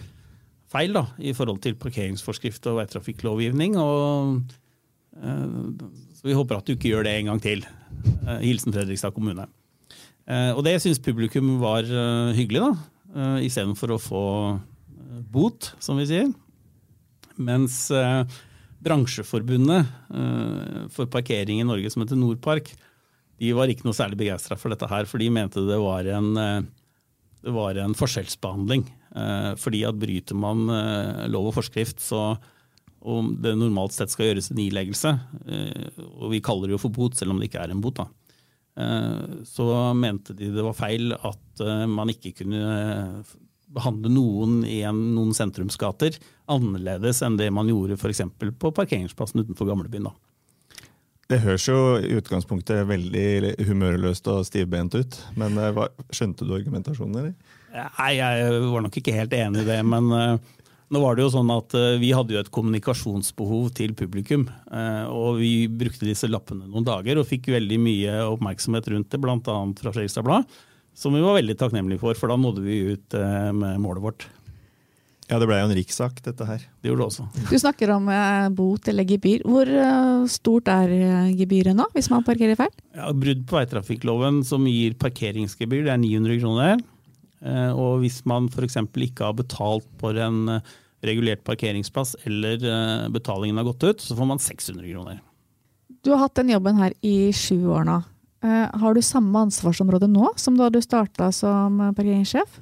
feil 0.73 0.89
da, 0.97 1.05
i 1.21 1.38
forhold 1.38 1.61
til 1.61 1.77
parkeringsforskrift 1.77 2.65
og 2.71 2.81
veitrafikklovgivning. 2.81 3.77
Og, 3.77 4.41
uh, 5.21 5.69
så 6.17 6.25
vi 6.25 6.33
håper 6.33 6.57
at 6.57 6.65
du 6.65 6.73
ikke 6.73 6.89
gjør 6.95 7.05
det 7.05 7.13
en 7.19 7.29
gang 7.29 7.38
til. 7.45 7.61
hilsen 8.41 8.73
Fredrikstad 8.73 9.13
kommune. 9.13 9.45
og 10.27 10.63
det 10.65 10.81
syns 10.81 10.99
publikum 11.03 11.59
var 11.61 11.85
hyggelig. 12.33 12.65
da. 12.65 12.73
Uh, 13.10 13.39
istedenfor 13.42 13.96
å 13.96 14.01
få 14.01 14.24
uh, 14.54 15.22
bot, 15.34 15.72
som 15.82 15.98
vi 15.98 16.06
sier. 16.10 16.28
Mens 17.42 17.88
uh, 17.89 18.22
bransjeforbundet 18.86 19.88
uh, 20.13 20.86
for 20.94 21.10
parkering 21.10 21.63
i 21.63 21.66
Norge, 21.66 21.89
som 21.89 22.04
heter 22.04 22.20
Nordpark, 22.20 22.70
de 23.39 23.50
var 23.56 23.72
ikke 23.72 23.88
noe 23.88 23.98
særlig 23.98 24.20
begeistra 24.20 24.60
for 24.60 24.70
dette 24.74 24.89
her, 24.92 25.10
for 25.10 25.22
de 25.22 25.32
mente 25.34 25.63
det 25.63 25.80
var 25.80 26.06
en, 26.12 26.34
det 26.36 27.54
var 27.56 27.78
en 27.80 27.94
forskjellsbehandling. 27.96 28.84
fordi 29.56 29.86
at 29.88 29.96
bryter 29.96 30.36
man 30.36 30.66
lov 31.32 31.48
og 31.48 31.56
forskrift, 31.56 32.04
så 32.04 32.34
om 33.00 33.32
det 33.39 33.56
normalt 33.56 33.96
sett 33.96 34.12
skal 34.12 34.28
gjøres 34.28 34.51
en 34.51 34.60
ileggelse, 34.60 35.13
og 36.20 36.34
vi 36.36 36.44
kaller 36.44 36.68
det 36.68 36.75
jo 36.75 36.82
for 36.84 36.92
bot, 36.92 37.16
selv 37.16 37.32
om 37.32 37.39
det 37.39 37.48
ikke 37.48 37.63
er 37.63 37.72
en 37.72 37.80
bot, 37.80 38.01
da, 38.01 38.10
Eh, 38.10 38.18
så 39.45 39.67
mente 39.98 40.36
de 40.38 40.50
det 40.53 40.63
var 40.65 40.77
feil 40.77 41.13
at 41.15 41.63
eh, 41.63 41.86
man 41.89 42.12
ikke 42.12 42.33
kunne 42.41 43.24
behandle 43.69 44.09
noen 44.13 44.63
i 44.65 44.79
en, 44.88 45.00
noen 45.13 45.36
sentrumsgater 45.38 46.17
annerledes 46.50 47.21
enn 47.25 47.38
det 47.38 47.51
man 47.53 47.69
gjorde 47.69 48.00
f.eks. 48.00 48.24
på 48.57 48.71
parkeringsplassen 48.74 49.43
utenfor 49.43 49.69
gamlebyen. 49.69 50.09
da. 50.09 50.15
Det 51.29 51.43
høres 51.43 51.67
jo 51.69 51.77
i 52.01 52.15
utgangspunktet 52.17 52.88
veldig 52.89 53.53
humørløst 53.67 54.25
og 54.33 54.48
stivbent 54.48 54.98
ut, 54.98 55.19
men 55.38 55.59
eh, 55.62 55.83
skjønte 56.09 56.48
du 56.48 56.55
argumentasjonen, 56.57 57.21
eller? 57.21 57.57
Nei, 57.69 58.13
jeg 58.17 58.62
var 58.65 58.81
nok 58.81 58.95
ikke 58.98 59.13
helt 59.13 59.36
enig 59.38 59.62
i 59.62 59.67
det, 59.67 59.81
men 59.86 60.07
nå 60.89 61.01
var 61.03 61.17
det 61.17 61.25
jo 61.25 61.34
sånn 61.34 61.51
at 61.53 61.75
eh, 61.77 62.00
Vi 62.01 62.10
hadde 62.17 62.34
jo 62.34 62.41
et 62.41 62.50
kommunikasjonsbehov 62.53 63.69
til 63.77 63.93
publikum. 63.98 64.48
Eh, 64.74 65.05
og 65.05 65.38
Vi 65.41 65.69
brukte 65.69 66.08
disse 66.08 66.29
lappene 66.29 66.65
noen 66.65 66.88
dager 66.88 67.22
og 67.22 67.29
fikk 67.29 67.51
veldig 67.53 67.77
mye 67.84 68.17
oppmerksomhet 68.31 68.89
rundt 68.96 69.13
det, 69.13 69.22
bl.a. 69.22 69.38
fra 69.81 69.93
Skjelstad 69.93 70.25
Blad. 70.25 70.50
Som 70.98 71.13
vi 71.15 71.24
var 71.24 71.38
veldig 71.38 71.55
takknemlige 71.60 72.01
for, 72.01 72.17
for 72.17 72.34
da 72.34 72.39
nådde 72.41 72.65
vi 72.65 72.81
ut 72.96 73.17
eh, 73.17 73.50
med 73.53 73.79
målet 73.86 74.05
vårt. 74.08 74.27
Ja, 75.29 75.38
det 75.38 75.46
ble 75.46 75.60
jo 75.60 75.67
en 75.67 75.77
rikssak, 75.77 76.24
dette 76.25 76.46
her. 76.50 76.63
Det 76.81 76.89
gjorde 76.89 77.03
det 77.03 77.10
også. 77.12 77.27
Du 77.51 77.58
snakker 77.62 77.91
om 77.93 78.08
bot 78.58 78.88
eller 78.89 79.05
gebyr. 79.05 79.43
Hvor 79.46 79.69
stort 80.34 80.72
er 80.74 80.89
gebyret 81.38 81.77
nå, 81.77 81.86
hvis 81.93 82.10
man 82.10 82.25
parkerer 82.25 82.58
feil? 82.58 82.72
Ja, 82.98 83.12
brudd 83.13 83.43
på 83.46 83.60
veitrafikkloven 83.60 84.41
som 84.50 84.65
gir 84.65 84.98
parkeringsgebyr, 84.98 85.84
det 85.86 85.93
er 85.93 86.01
900 86.01 86.41
kroner. 86.41 86.81
Eh, 87.39 87.72
og 87.72 88.03
hvis 88.03 88.19
man 88.27 88.50
f.eks. 88.51 88.77
ikke 88.84 89.29
har 89.29 89.36
betalt 89.38 89.88
for 90.01 90.17
en 90.19 90.58
eh, 90.58 90.77
regulert 91.08 91.43
parkeringsplass 91.48 92.17
eller 92.27 92.60
eh, 92.60 93.10
betalingen 93.13 93.60
har 93.62 93.67
gått 93.69 93.86
ut, 93.86 94.03
så 94.03 94.17
får 94.17 94.27
man 94.27 94.41
600 94.43 94.88
kroner. 94.91 95.22
Du 96.03 96.12
har 96.13 96.25
hatt 96.25 96.39
den 96.39 96.51
jobben 96.51 96.79
her 96.79 96.96
i 97.03 97.31
sju 97.36 97.69
år 97.72 97.86
nå. 97.88 98.00
Har 98.39 98.96
du 98.96 99.01
samme 99.03 99.36
ansvarsområde 99.36 100.08
nå 100.08 100.29
som 100.39 100.55
da 100.55 100.69
du 100.72 100.77
starta 100.79 101.25
som 101.36 101.75
parkeringssjef? 101.91 102.53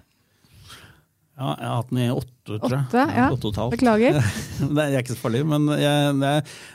Ja, 1.37 1.51
jeg 1.51 1.67
har 1.67 1.75
hatt 1.75 1.91
den 1.91 1.99
i 2.01 2.07
åtte, 2.09 2.31
tror 2.47 2.73
jeg. 2.73 2.87
Åtte, 2.87 3.03
ja. 3.13 3.27
Åtte 3.29 3.45
og 3.45 3.51
et 3.51 3.59
halvt. 3.61 3.75
Beklager. 3.75 4.17
Det 4.79 4.85
er 4.87 4.97
ikke 4.97 5.13
så 5.13 5.19
farlig, 5.19 5.43
men 5.45 5.69
jeg, 5.77 6.15
det, 6.23 6.31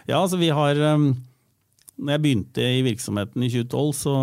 ja, 0.07 0.21
altså 0.21 0.39
vi 0.39 0.53
har 0.55 0.79
Når 0.79 2.15
jeg 2.15 2.23
begynte 2.23 2.69
i 2.77 2.85
virksomheten 2.87 3.43
i 3.43 3.51
2012, 3.51 3.91
så, 4.05 4.15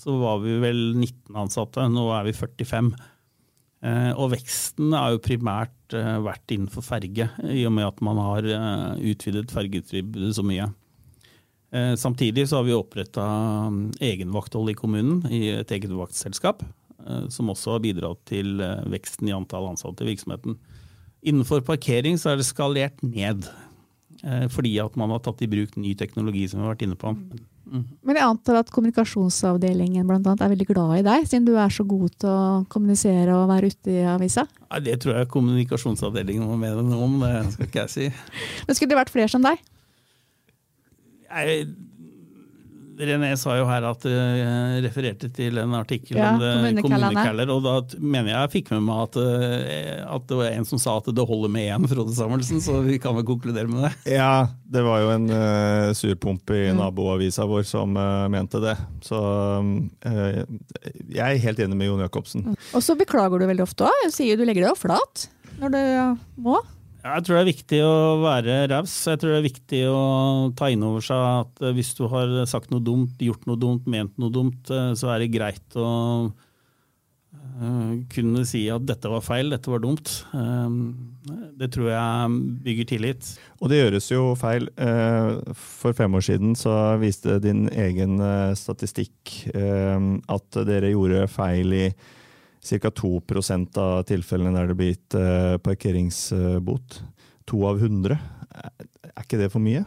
så 0.00 0.16
var 0.20 0.40
vi 0.44 0.56
vel 0.62 0.82
19 0.96 1.36
ansatte. 1.44 1.84
Nå 1.92 2.06
er 2.16 2.28
vi 2.28 2.36
45. 2.36 2.92
Eh, 3.80 4.10
og 4.12 4.34
veksten 4.34 4.92
har 4.92 5.14
jo 5.14 5.22
primært 5.24 5.96
eh, 5.96 6.18
vært 6.20 6.52
innenfor 6.52 6.84
ferge, 6.84 7.30
i 7.48 7.62
og 7.68 7.72
med 7.76 7.86
at 7.86 8.02
man 8.04 8.20
har 8.20 8.44
eh, 8.44 9.06
utvidet 9.12 9.52
fergetilbudet 9.54 10.34
så 10.36 10.44
mye. 10.46 10.70
Samtidig 11.70 12.48
så 12.50 12.58
har 12.58 12.64
vi 12.66 12.72
oppretta 12.74 13.24
egenvakthold 14.02 14.72
i 14.72 14.74
kommunen, 14.74 15.20
i 15.30 15.52
et 15.54 15.70
eget 15.70 15.92
vaktselskap. 15.94 16.64
eh, 17.06 17.28
Som 17.30 17.52
også 17.52 17.76
har 17.76 17.84
bidratt 17.84 18.24
til 18.26 18.58
veksten 18.90 19.30
i 19.30 19.36
antall 19.36 19.68
ansatte 19.70 20.02
i 20.02 20.08
virksomheten. 20.10 20.58
Innenfor 21.22 21.62
parkering 21.62 22.18
så 22.18 22.32
er 22.32 22.40
det 22.40 22.48
skalert 22.48 22.98
ned. 23.06 23.46
Eh, 24.24 24.46
Fordi 24.52 24.74
at 24.82 24.96
man 25.00 25.12
har 25.14 25.22
tatt 25.24 25.42
i 25.44 25.48
bruk 25.50 25.76
ny 25.80 25.94
teknologi, 25.98 26.46
som 26.48 26.60
vi 26.60 26.66
har 26.66 26.74
vært 26.74 26.86
inne 26.86 26.98
på. 27.00 27.14
Men 27.70 28.16
jeg 28.18 28.26
antar 28.26 28.56
at 28.58 28.70
kommunikasjonsavdelingen 28.74 30.06
blant 30.08 30.26
annet, 30.26 30.42
er 30.42 30.50
veldig 30.50 30.66
glad 30.72 30.94
i 30.96 31.04
deg, 31.06 31.26
siden 31.30 31.46
du 31.46 31.52
er 31.54 31.70
så 31.70 31.84
god 31.86 32.16
til 32.18 32.30
å 32.30 32.64
kommunisere 32.72 33.36
og 33.36 33.46
være 33.52 33.70
ute 33.70 33.92
i 33.94 34.00
avisa. 34.10 34.46
Ja, 34.64 34.80
det 34.82 34.96
tror 35.04 35.20
jeg 35.20 35.30
kommunikasjonsavdelingen 35.30 36.48
må 36.50 36.58
mene 36.58 36.82
noe 36.82 37.06
om, 37.06 37.20
det 37.22 37.52
skal 37.54 37.68
ikke 37.68 37.84
jeg 37.84 37.92
si. 37.94 38.08
Men 38.66 38.78
skulle 38.78 38.90
det 38.90 38.98
vært 38.98 39.14
flere 39.14 39.30
som 39.30 39.46
deg? 39.46 39.62
Jeg, 41.30 41.68
René 43.00 43.32
sa 43.40 43.56
jo 43.58 43.66
her 43.68 43.86
at 43.88 44.04
jeg 44.06 44.84
refererte 44.84 45.30
til 45.34 45.60
en 45.62 45.74
artikkel 45.78 46.18
Ja, 46.18 46.34
om 46.34 46.42
det 46.42 46.84
kommunekaller, 46.84 47.50
og 47.52 47.64
da 47.64 47.74
mener 47.98 48.32
jeg 48.34 48.40
jeg 48.40 48.52
fikk 48.54 48.72
med 48.74 48.84
meg 48.86 49.02
at, 49.04 49.18
eh, 49.20 50.00
at 50.04 50.26
det 50.28 50.38
var 50.38 50.50
en 50.50 50.66
som 50.68 50.80
sa 50.80 50.96
at 51.00 51.10
det 51.14 51.26
holder 51.26 51.52
med 51.52 51.68
én, 51.74 51.88
Frode 51.90 52.14
Samuelsen, 52.16 52.62
så 52.64 52.80
vi 52.84 52.98
kan 53.02 53.16
vel 53.16 53.26
konkludere 53.28 53.70
med 53.70 53.86
det. 53.86 53.92
Ja, 54.16 54.48
det 54.70 54.84
var 54.86 55.02
jo 55.04 55.12
en 55.14 55.28
uh, 55.32 55.90
surpomp 55.96 56.52
i 56.54 56.62
naboavisa 56.76 57.46
vår 57.50 57.64
som 57.68 57.96
uh, 57.98 58.28
mente 58.32 58.60
det. 58.62 58.76
Så 59.06 59.20
uh, 59.20 60.42
jeg 61.10 61.24
er 61.26 61.44
helt 61.46 61.62
enig 61.62 61.78
med 61.78 61.90
Jon 61.90 62.04
Jacobsen. 62.04 62.50
Og 62.74 62.84
så 62.84 62.96
beklager 62.98 63.40
du 63.40 63.48
veldig 63.50 63.66
ofte 63.66 63.88
òg. 63.90 64.10
Sier 64.14 64.38
du 64.38 64.46
legger 64.46 64.66
deg 64.66 64.74
jo 64.74 64.82
flat 64.88 65.28
når 65.60 65.74
du 65.74 65.82
må. 66.46 66.60
Jeg 67.00 67.24
tror 67.24 67.38
det 67.38 67.40
er 67.40 67.48
viktig 67.48 67.80
å 67.80 67.94
være 68.20 68.58
raus. 68.68 68.92
Jeg 69.08 69.20
tror 69.20 69.32
det 69.32 69.38
er 69.38 69.46
viktig 69.46 69.80
å 69.88 70.04
ta 70.56 70.68
inn 70.68 70.84
over 70.84 71.04
seg 71.04 71.16
at 71.16 71.64
eh, 71.64 71.72
hvis 71.76 71.94
du 71.96 72.04
har 72.12 72.34
sagt 72.50 72.72
noe 72.72 72.84
dumt, 72.84 73.16
gjort 73.24 73.48
noe 73.48 73.60
dumt, 73.60 73.88
ment 73.88 74.20
noe 74.20 74.32
dumt, 74.34 74.68
eh, 74.68 74.92
så 74.98 75.14
er 75.14 75.24
det 75.24 75.30
greit 75.32 75.78
å 75.80 75.88
eh, 76.28 77.94
kunne 78.12 78.44
si 78.48 78.66
at 78.72 78.84
dette 78.84 79.08
var 79.08 79.24
feil, 79.24 79.54
dette 79.54 79.72
var 79.72 79.80
dumt. 79.80 80.12
Det 81.60 81.70
tror 81.72 81.88
jeg 81.88 82.38
bygger 82.68 82.92
tillit. 82.92 83.32
Og 83.60 83.72
det 83.72 83.80
gjøres 83.80 84.12
jo 84.12 84.22
feil. 84.36 84.68
For 85.56 85.96
fem 85.96 86.16
år 86.16 86.24
siden 86.28 86.54
så 86.58 86.76
viste 87.00 87.40
din 87.44 87.66
egen 87.72 88.20
statistikk 88.56 89.36
at 89.52 90.64
dere 90.68 90.92
gjorde 90.94 91.28
feil 91.32 91.76
i 91.76 91.84
ca. 92.60 92.90
2 92.90 93.20
av 93.80 94.04
tilfellene 94.08 94.52
der 94.56 94.68
det 94.70 94.76
blir 94.78 94.92
gitt 94.94 95.14
eh, 95.18 95.56
parkeringsbot. 95.64 97.00
To 97.50 97.64
av 97.66 97.80
100. 97.80 98.18
Er 99.10 99.24
ikke 99.24 99.40
det 99.40 99.50
for 99.52 99.62
mye? 99.64 99.84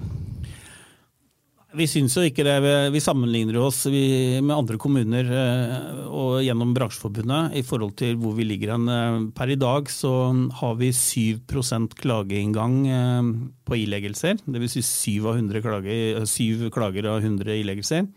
Vi 1.73 1.87
syns 1.89 2.13
jo 2.13 2.21
ikke 2.21 2.43
det. 2.45 2.59
Vi- 2.93 2.99
sammenligner 3.01 3.57
oss 3.57 3.85
med 3.87 4.51
andre 4.53 4.77
kommuner 4.77 5.25
eh, 5.25 6.03
og 6.05 6.43
gjennom 6.45 6.73
bransjeforbundet 6.75 7.55
i 7.57 7.63
forhold 7.65 7.95
til 7.97 8.15
hvor 8.21 8.35
vi 8.37 8.45
ligger 8.45 8.75
hen. 8.75 8.89
Eh, 8.89 9.31
Per 9.33 9.49
i 9.49 9.57
dag 9.57 9.89
så 9.89 10.11
har 10.59 10.75
vi 10.77 10.91
7 10.93 11.41
klageinngang 11.97 13.53
på 13.65 13.79
ileggelser. 13.79 14.37
Dvs. 14.45 14.77
Si 14.77 15.17
7, 15.17 15.25
av 15.29 15.37
100 15.37 15.61
klage, 15.65 16.25
7 16.29 16.69
klager 16.69 17.09
av 17.09 17.21
100 17.21 17.57
ileggelser. 17.63 18.07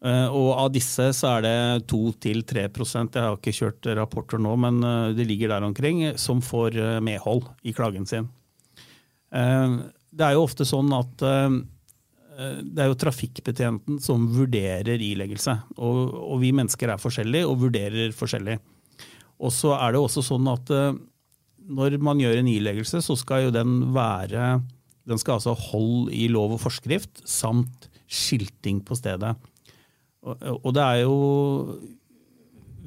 Eh, 0.00 0.28
Og 0.32 0.54
av 0.56 0.70
disse 0.72 1.10
så 1.16 1.34
er 1.36 1.44
det 1.44 1.88
2-3% 1.92 3.18
jeg 3.18 3.26
har 3.26 3.36
ikke 3.36 3.52
kjørt 3.56 3.88
rapporter 3.98 4.40
nå, 4.40 4.54
men 4.56 4.80
eh, 4.80 5.10
det 5.16 5.26
ligger 5.28 5.52
der 5.52 5.66
omkring, 5.66 6.04
som 6.20 6.40
får 6.44 6.78
eh, 6.80 7.00
medhold 7.04 7.50
i 7.62 7.74
klagen 7.76 8.08
sin. 8.08 8.30
Det 9.30 10.24
er 10.26 10.32
jo 10.34 10.42
ofte 10.42 10.64
sånn 10.66 10.88
at 10.90 11.20
det 11.22 12.82
er 12.82 12.88
jo 12.90 12.96
trafikkbetjenten 12.98 14.00
som 14.02 14.24
vurderer 14.34 14.98
ileggelse. 14.98 15.54
Og, 15.78 16.00
og 16.18 16.40
vi 16.42 16.50
mennesker 16.50 16.90
er 16.90 16.98
forskjellige 16.98 17.46
og 17.46 17.60
vurderer 17.60 18.10
forskjellig. 18.16 18.56
Og 19.38 19.54
så 19.54 19.76
er 19.76 19.94
det 19.94 20.00
også 20.02 20.24
sånn 20.26 20.50
at 20.50 20.72
når 21.62 22.00
man 22.02 22.18
gjør 22.18 22.40
en 22.40 22.50
ileggelse, 22.50 23.04
så 23.06 23.14
skal 23.22 23.44
jo 23.44 23.54
den 23.54 23.92
være 23.94 24.56
Den 25.06 25.22
skal 25.22 25.38
altså 25.38 25.54
holde 25.54 26.10
i 26.10 26.26
lov 26.26 26.56
og 26.56 26.64
forskrift 26.64 27.22
samt 27.22 27.86
skilting 28.10 28.82
på 28.82 28.98
stedet. 28.98 29.36
Og, 30.26 30.46
og 30.60 30.72
det 30.76 30.84
er 30.84 31.02
jo 31.04 31.18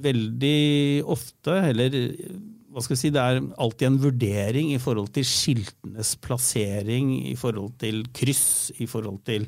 veldig 0.04 1.04
ofte, 1.14 1.56
eller 1.72 1.96
hva 2.74 2.82
skal 2.82 2.96
jeg 2.96 3.02
si, 3.04 3.12
det 3.14 3.22
er 3.22 3.42
alltid 3.62 3.88
en 3.88 4.00
vurdering 4.02 4.72
i 4.74 4.82
forhold 4.82 5.12
til 5.14 5.26
skiltenes 5.28 6.16
plassering, 6.22 7.14
i 7.30 7.36
forhold 7.38 7.76
til 7.82 8.02
kryss, 8.18 8.72
i 8.82 8.88
forhold 8.90 9.20
til 9.30 9.46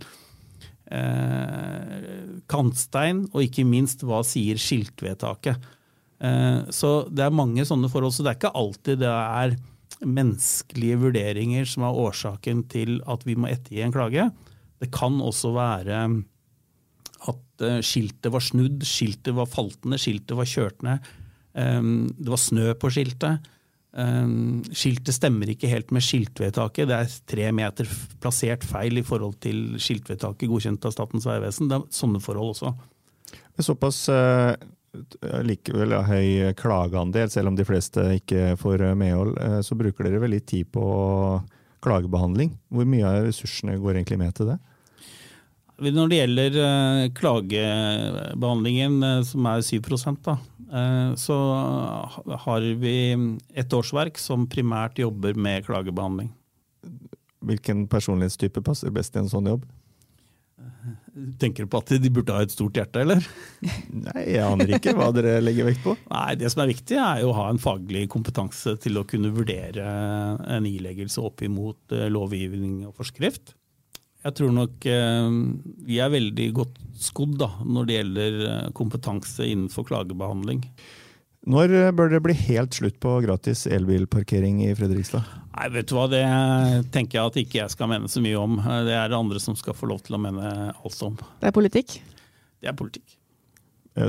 eh, 0.94 2.36
kantstein, 2.52 3.24
og 3.34 3.48
ikke 3.48 3.66
minst 3.68 4.06
hva 4.06 4.22
sier 4.26 4.62
skiltvedtaket. 4.62 5.72
Eh, 6.22 6.60
så 6.70 6.92
det 7.10 7.26
er 7.26 7.34
mange 7.34 7.66
sånne 7.66 7.90
forhold, 7.92 8.14
så 8.14 8.26
det 8.26 8.36
er 8.36 8.40
ikke 8.40 8.58
alltid 8.62 9.02
det 9.02 9.16
er 9.16 9.58
menneskelige 10.06 11.00
vurderinger 11.02 11.68
som 11.70 11.88
er 11.88 11.98
årsaken 12.06 12.66
til 12.70 13.00
at 13.10 13.26
vi 13.26 13.38
må 13.40 13.50
ettergi 13.50 13.82
en 13.86 13.96
klage. 13.96 14.30
Det 14.82 14.92
kan 14.94 15.18
også 15.24 15.54
være 15.56 16.06
skiltet 17.86 18.32
var 18.34 18.44
snudd, 18.44 18.84
skiltet 18.88 19.36
var 19.38 19.50
falt 19.50 19.86
ned, 19.88 20.02
skiltet 20.02 20.36
var 20.38 20.50
kjørt 20.50 20.86
ned. 20.86 21.12
Um, 21.56 22.08
det 22.18 22.32
var 22.34 22.42
snø 22.42 22.74
på 22.80 22.92
skiltet. 22.92 23.52
Um, 23.96 24.60
skiltet 24.76 25.16
stemmer 25.16 25.48
ikke 25.54 25.70
helt 25.72 25.94
med 25.96 26.04
skiltvedtaket. 26.04 26.90
Det 26.90 26.98
er 26.98 27.14
tre 27.32 27.52
meter 27.56 27.88
plassert 28.20 28.66
feil 28.68 29.00
i 29.00 29.06
forhold 29.08 29.38
til 29.46 29.78
skiltvedtaket 29.80 30.52
godkjent 30.52 30.88
av 30.88 30.96
Statens 30.96 31.28
vegvesen. 31.30 31.72
Det 31.72 31.80
er 31.80 31.86
sånne 31.96 32.20
forhold 32.24 32.58
også. 32.58 32.74
Med 33.56 33.64
såpass 33.64 34.02
eh, 34.12 34.52
likevel 35.48 35.96
ja, 35.96 36.02
høy 36.04 36.54
klageandel, 36.60 37.32
selv 37.32 37.54
om 37.54 37.58
de 37.58 37.68
fleste 37.68 38.04
ikke 38.18 38.56
får 38.60 38.84
eh, 38.90 38.98
medhold, 39.00 39.38
eh, 39.40 39.60
så 39.64 39.80
bruker 39.80 40.08
dere 40.08 40.20
vel 40.26 40.36
litt 40.36 40.48
tid 40.52 40.68
på 40.76 40.86
klagebehandling. 41.86 42.52
Hvor 42.74 42.88
mye 42.90 43.08
av 43.08 43.30
ressursene 43.30 43.78
går 43.80 44.00
egentlig 44.00 44.20
med 44.20 44.36
til 44.36 44.52
det? 44.52 44.60
Når 45.76 46.08
det 46.08 46.20
gjelder 46.22 46.58
eh, 46.64 47.06
klagebehandlingen, 47.18 49.00
eh, 49.04 49.22
som 49.28 49.48
er 49.52 49.64
7 49.66 49.80
da, 50.24 50.38
eh, 50.72 51.10
så 51.20 51.38
har 52.46 52.68
vi 52.80 52.98
et 53.54 53.74
årsverk 53.76 54.20
som 54.22 54.48
primært 54.48 55.02
jobber 55.04 55.36
med 55.36 55.66
klagebehandling. 55.68 56.32
Hvilken 57.46 57.90
personlighetstype 57.92 58.64
passer 58.64 58.94
best 58.94 59.16
i 59.16 59.20
en 59.20 59.30
sånn 59.32 59.52
jobb? 59.52 59.66
Tenker 61.40 61.66
du 61.66 61.72
på 61.72 61.80
at 61.82 61.92
de 62.00 62.10
burde 62.12 62.34
ha 62.36 62.44
et 62.44 62.54
stort 62.54 62.78
hjerte, 62.80 63.02
eller? 63.04 63.28
Nei, 64.06 64.24
jeg 64.32 64.46
aner 64.46 64.74
ikke 64.78 64.96
hva 64.96 65.10
dere 65.16 65.38
legger 65.44 65.68
vekt 65.68 65.84
på. 65.84 65.98
Nei, 66.08 66.38
Det 66.40 66.52
som 66.54 66.64
er 66.64 66.72
viktig, 66.72 66.98
er 67.02 67.22
jo 67.24 67.34
å 67.34 67.38
ha 67.42 67.50
en 67.52 67.60
faglig 67.60 68.06
kompetanse 68.16 68.78
til 68.84 69.00
å 69.00 69.06
kunne 69.08 69.34
vurdere 69.36 69.92
en 70.56 70.68
ileggelse 70.72 71.24
opp 71.24 71.44
imot 71.44 71.96
lovgivning 72.16 72.86
og 72.88 72.96
forskrift. 73.00 73.58
Jeg 74.26 74.34
tror 74.40 74.54
nok 74.56 74.86
eh, 74.90 75.34
vi 75.86 76.00
er 76.02 76.10
veldig 76.10 76.46
godt 76.58 76.78
skodd 76.98 77.36
da, 77.38 77.52
når 77.62 77.88
det 77.88 77.98
gjelder 78.00 78.38
eh, 78.50 78.70
kompetanse 78.78 79.46
innenfor 79.46 79.86
klagebehandling. 79.86 80.64
Når 81.46 81.74
eh, 81.78 81.92
bør 81.94 82.10
det 82.10 82.24
bli 82.26 82.34
helt 82.48 82.74
slutt 82.74 82.98
på 83.04 83.20
gratis 83.22 83.68
elbilparkering 83.70 84.64
i 84.66 84.72
Fredrikstad? 84.78 85.28
Nei, 85.52 85.68
vet 85.76 85.92
du 85.92 85.94
hva, 85.98 86.08
Det 86.10 86.24
tenker 86.96 87.20
jeg 87.20 87.30
at 87.30 87.38
ikke 87.44 87.60
jeg 87.60 87.76
skal 87.76 87.92
mene 87.92 88.10
så 88.10 88.24
mye 88.24 88.40
om. 88.42 88.58
Det 88.58 88.98
er 88.98 89.14
det 89.14 89.20
andre 89.20 89.44
som 89.44 89.58
skal 89.60 89.78
få 89.78 89.92
lov 89.94 90.02
til 90.08 90.18
å 90.18 90.22
mene 90.26 90.56
alt 90.74 91.06
om. 91.06 91.22
Det 91.44 91.52
er 91.52 91.56
politikk. 91.56 92.00
Det 92.64 92.72
er 92.72 92.78
politikk. 92.80 93.20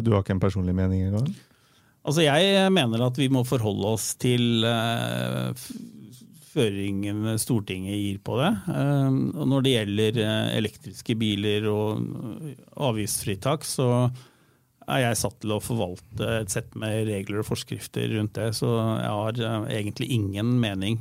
Du 0.01 0.11
har 0.15 0.25
ikke 0.25 0.35
en 0.35 0.43
personlig 0.43 0.75
mening 0.75 1.05
engang? 1.11 1.29
Altså 2.07 2.25
Jeg 2.25 2.73
mener 2.73 3.05
at 3.05 3.19
vi 3.21 3.29
må 3.31 3.45
forholde 3.47 3.93
oss 3.99 4.15
til 4.19 4.65
føringene 6.57 7.37
Stortinget 7.41 7.99
gir 7.99 8.21
på 8.25 8.39
det. 8.41 8.53
Uh, 8.69 9.11
og 9.37 9.51
når 9.53 9.67
det 9.67 9.75
gjelder 9.75 10.23
uh, 10.23 10.55
elektriske 10.57 11.17
biler 11.21 11.69
og 11.71 12.01
avgiftsfritak, 12.89 13.67
så 13.69 13.91
er 14.87 15.03
jeg 15.03 15.19
satt 15.19 15.41
til 15.43 15.57
å 15.57 15.63
forvalte 15.63 16.31
et 16.41 16.53
sett 16.53 16.75
med 16.79 17.09
regler 17.09 17.43
og 17.43 17.49
forskrifter 17.49 18.09
rundt 18.15 18.37
det. 18.39 18.53
Så 18.55 18.71
jeg 18.71 19.13
har 19.19 19.41
egentlig 19.67 20.13
ingen 20.15 20.57
mening 20.63 21.01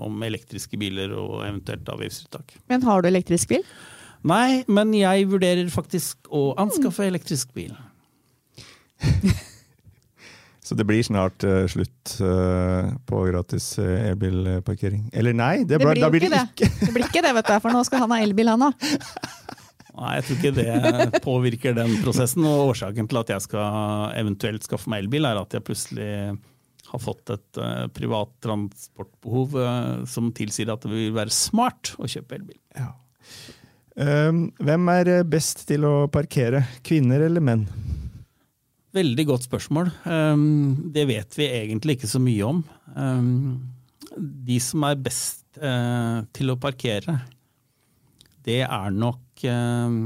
om 0.00 0.22
elektriske 0.24 0.78
biler 0.80 1.12
og 1.14 1.42
eventuelt 1.44 1.86
avgiftsfritak. 1.92 2.56
Men 2.72 2.82
har 2.88 3.04
du 3.04 3.10
elektrisk 3.10 3.52
bil? 3.52 3.66
Nei, 4.26 4.64
men 4.72 4.94
jeg 4.96 5.28
vurderer 5.30 5.68
faktisk 5.72 6.32
å 6.32 6.50
anskaffe 6.60 7.04
elektrisk 7.06 7.52
bil. 7.56 7.76
Så 10.70 10.76
det 10.78 10.84
blir 10.86 11.02
snart 11.02 11.42
uh, 11.42 11.64
slutt 11.66 12.12
uh, 12.22 12.92
på 13.02 13.24
gratis 13.26 13.72
uh, 13.82 13.88
elbilparkering. 14.12 15.08
Eller 15.10 15.34
nei, 15.34 15.64
det, 15.64 15.80
det 15.80 15.82
blir 15.82 15.98
da 15.98 16.10
blir 16.14 16.22
det 16.22 16.28
ikke. 16.30 16.68
Det. 16.68 16.86
det 16.86 16.92
blir 16.94 17.06
ikke 17.08 17.22
det, 17.24 17.32
vet 17.40 17.48
du, 17.48 17.54
for 17.64 17.74
nå 17.74 17.80
skal 17.88 18.04
han 18.04 18.14
ha 18.14 18.18
elbil, 18.22 18.52
han 18.52 18.68
òg. 18.68 18.84
Nei, 19.98 20.12
jeg 20.20 20.26
tror 20.28 20.38
ikke 20.38 20.52
det 20.60 21.22
påvirker 21.24 21.74
den 21.74 21.96
prosessen. 22.04 22.46
Og 22.46 22.70
årsaken 22.70 23.10
til 23.10 23.18
at 23.18 23.34
jeg 23.34 23.44
skal 23.48 24.14
eventuelt 24.20 24.68
skaffe 24.68 24.94
meg 24.94 25.02
elbil, 25.02 25.26
er 25.26 25.42
at 25.42 25.58
jeg 25.58 25.66
plutselig 25.66 26.12
har 26.92 27.02
fått 27.02 27.34
et 27.34 27.58
uh, 27.58 27.90
privat 27.90 28.30
transportbehov 28.46 29.58
som 30.06 30.30
tilsier 30.38 30.70
at 30.70 30.86
det 30.86 30.94
vil 30.94 31.18
være 31.18 31.34
smart 31.34 31.96
å 31.98 32.06
kjøpe 32.06 32.38
elbil. 32.38 32.60
Ja. 32.78 32.92
Um, 33.98 34.44
hvem 34.62 34.94
er 34.94 35.16
best 35.26 35.66
til 35.66 35.82
å 35.82 35.96
parkere, 36.14 36.62
kvinner 36.86 37.26
eller 37.26 37.42
menn? 37.42 37.66
Veldig 38.96 39.26
godt 39.28 39.46
spørsmål. 39.46 39.90
Um, 40.02 40.90
det 40.94 41.06
vet 41.10 41.36
vi 41.38 41.46
egentlig 41.46 41.98
ikke 41.98 42.10
så 42.10 42.18
mye 42.22 42.46
om. 42.48 42.64
Um, 42.96 43.68
de 44.18 44.58
som 44.62 44.82
er 44.88 44.98
best 44.98 45.44
uh, 45.62 46.26
til 46.34 46.50
å 46.50 46.58
parkere, 46.58 47.20
det 48.46 48.64
er 48.66 48.90
nok 48.90 49.44
um, 49.46 50.00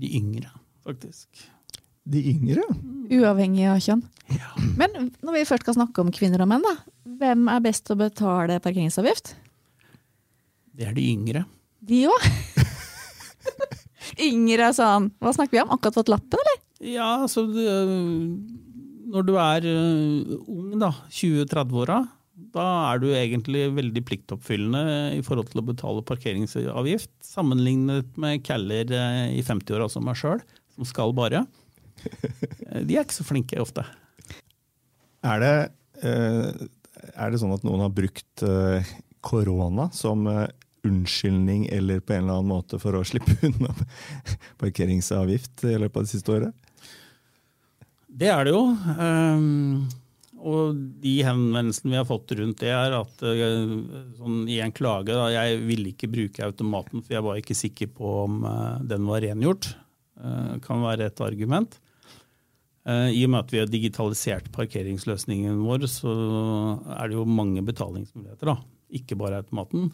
de 0.00 0.12
yngre, 0.16 0.48
faktisk. 0.86 1.28
De 2.06 2.22
yngre? 2.32 2.64
Uavhengig 3.12 3.66
av 3.68 3.80
kjønn. 3.82 4.04
Ja. 4.32 4.52
Men 4.78 5.10
når 5.20 5.40
vi 5.40 5.46
først 5.48 5.66
skal 5.66 5.76
snakke 5.76 6.00
om 6.00 6.12
kvinner 6.14 6.44
og 6.44 6.50
menn, 6.50 6.64
da. 6.64 6.78
Hvem 7.20 7.48
er 7.52 7.64
best 7.64 7.84
til 7.86 7.96
å 7.96 8.02
betale 8.06 8.60
parkeringsavgift? 8.62 9.34
Det 10.76 10.88
er 10.88 10.96
de 10.96 11.04
yngre. 11.12 11.44
De 11.86 12.06
òg? 12.08 12.28
yngre, 14.30 14.72
sa 14.76 14.94
han. 14.96 15.10
Hva 15.20 15.34
snakker 15.36 15.58
vi 15.58 15.64
om? 15.64 15.74
Akkurat 15.76 16.00
fått 16.00 16.12
lappen, 16.12 16.40
eller? 16.40 16.62
Ja, 16.84 17.22
altså 17.22 17.46
Når 17.46 19.24
du 19.24 19.34
er 19.40 19.64
uh, 19.64 20.36
ung, 20.44 20.74
da, 20.80 20.90
20-30-åra, 21.08 22.02
da 22.52 22.66
er 22.90 23.00
du 23.00 23.06
egentlig 23.16 23.62
veldig 23.76 24.02
pliktoppfyllende 24.04 25.14
i 25.16 25.22
forhold 25.24 25.48
til 25.52 25.62
å 25.62 25.66
betale 25.70 26.04
parkeringsavgift, 26.04 27.12
sammenlignet 27.24 28.18
med 28.20 28.44
caller 28.44 28.92
uh, 28.92 29.24
i 29.32 29.40
50-åra 29.46 29.88
som 29.92 30.04
meg 30.04 30.18
sjøl, 30.20 30.42
som 30.76 30.88
skal 30.88 31.16
bare. 31.16 31.46
De 32.84 32.98
er 32.98 33.06
ikke 33.06 33.16
så 33.16 33.26
flinke 33.26 33.60
ofte. 33.62 33.86
Er 35.26 35.40
det, 35.42 35.54
er 36.04 37.32
det 37.32 37.38
sånn 37.40 37.54
at 37.56 37.64
noen 37.66 37.80
har 37.82 37.90
brukt 37.90 38.44
korona 39.26 39.88
som 39.96 40.28
unnskyldning 40.86 41.64
eller 41.72 42.04
på 42.04 42.14
en 42.14 42.26
eller 42.26 42.36
annen 42.36 42.52
måte 42.52 42.78
for 42.78 42.94
å 42.94 43.02
slippe 43.10 43.34
unna 43.48 43.72
parkeringsavgift 44.60 45.64
i 45.66 45.74
løpet 45.80 45.98
av 45.98 46.06
det 46.06 46.12
siste 46.12 46.36
året? 46.36 46.65
Det 48.16 48.28
er 48.32 48.46
det 48.48 48.54
jo. 48.54 48.62
Um, 48.96 49.86
og 50.46 50.76
de 51.02 51.14
henvendelsene 51.26 51.92
vi 51.92 51.98
har 51.98 52.08
fått 52.08 52.32
rundt 52.38 52.62
det, 52.62 52.70
er 52.72 52.94
at 52.96 53.24
uh, 53.26 53.72
sånn, 54.16 54.44
i 54.48 54.60
en 54.64 54.74
klage 54.74 55.12
da, 55.12 55.26
Jeg 55.34 55.58
ville 55.66 55.92
ikke 55.92 56.10
bruke 56.12 56.46
automaten, 56.46 57.02
for 57.04 57.16
jeg 57.16 57.26
var 57.26 57.40
ikke 57.40 57.58
sikker 57.58 57.90
på 57.96 58.12
om 58.24 58.38
uh, 58.46 58.78
den 58.88 59.04
var 59.08 59.24
rengjort. 59.24 59.74
Uh, 60.16 60.56
kan 60.64 60.84
være 60.84 61.10
et 61.10 61.24
argument. 61.24 61.80
I 62.86 63.18
og 63.26 63.30
med 63.32 63.40
at 63.40 63.50
vi 63.50 63.58
har 63.58 63.66
digitalisert 63.66 64.44
parkeringsløsningen 64.54 65.56
vår, 65.66 65.88
så 65.90 66.12
er 66.94 67.08
det 67.10 67.16
jo 67.16 67.24
mange 67.26 67.64
betalingsmuligheter. 67.66 68.46
da. 68.46 68.54
Ikke 68.94 69.16
bare 69.18 69.40
automaten. 69.42 69.88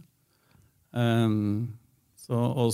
Um, 0.93 1.71
så, 2.21 2.37
og 2.37 2.69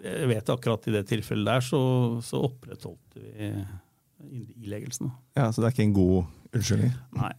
jeg 0.00 0.30
vet 0.32 0.54
akkurat 0.54 0.88
i 0.88 0.94
det 0.96 1.04
tilfellet 1.12 1.44
der 1.44 1.66
så, 1.66 1.82
så 2.24 2.40
opprettholdt 2.48 3.20
vi 3.20 3.50
ileggelsen. 4.30 5.10
Ja, 5.36 5.50
Så 5.52 5.60
det 5.60 5.68
er 5.68 5.76
ikke 5.76 5.88
en 5.88 5.96
god 5.96 6.24
unnskyldning? 6.54 6.92
Nei. 7.18 7.32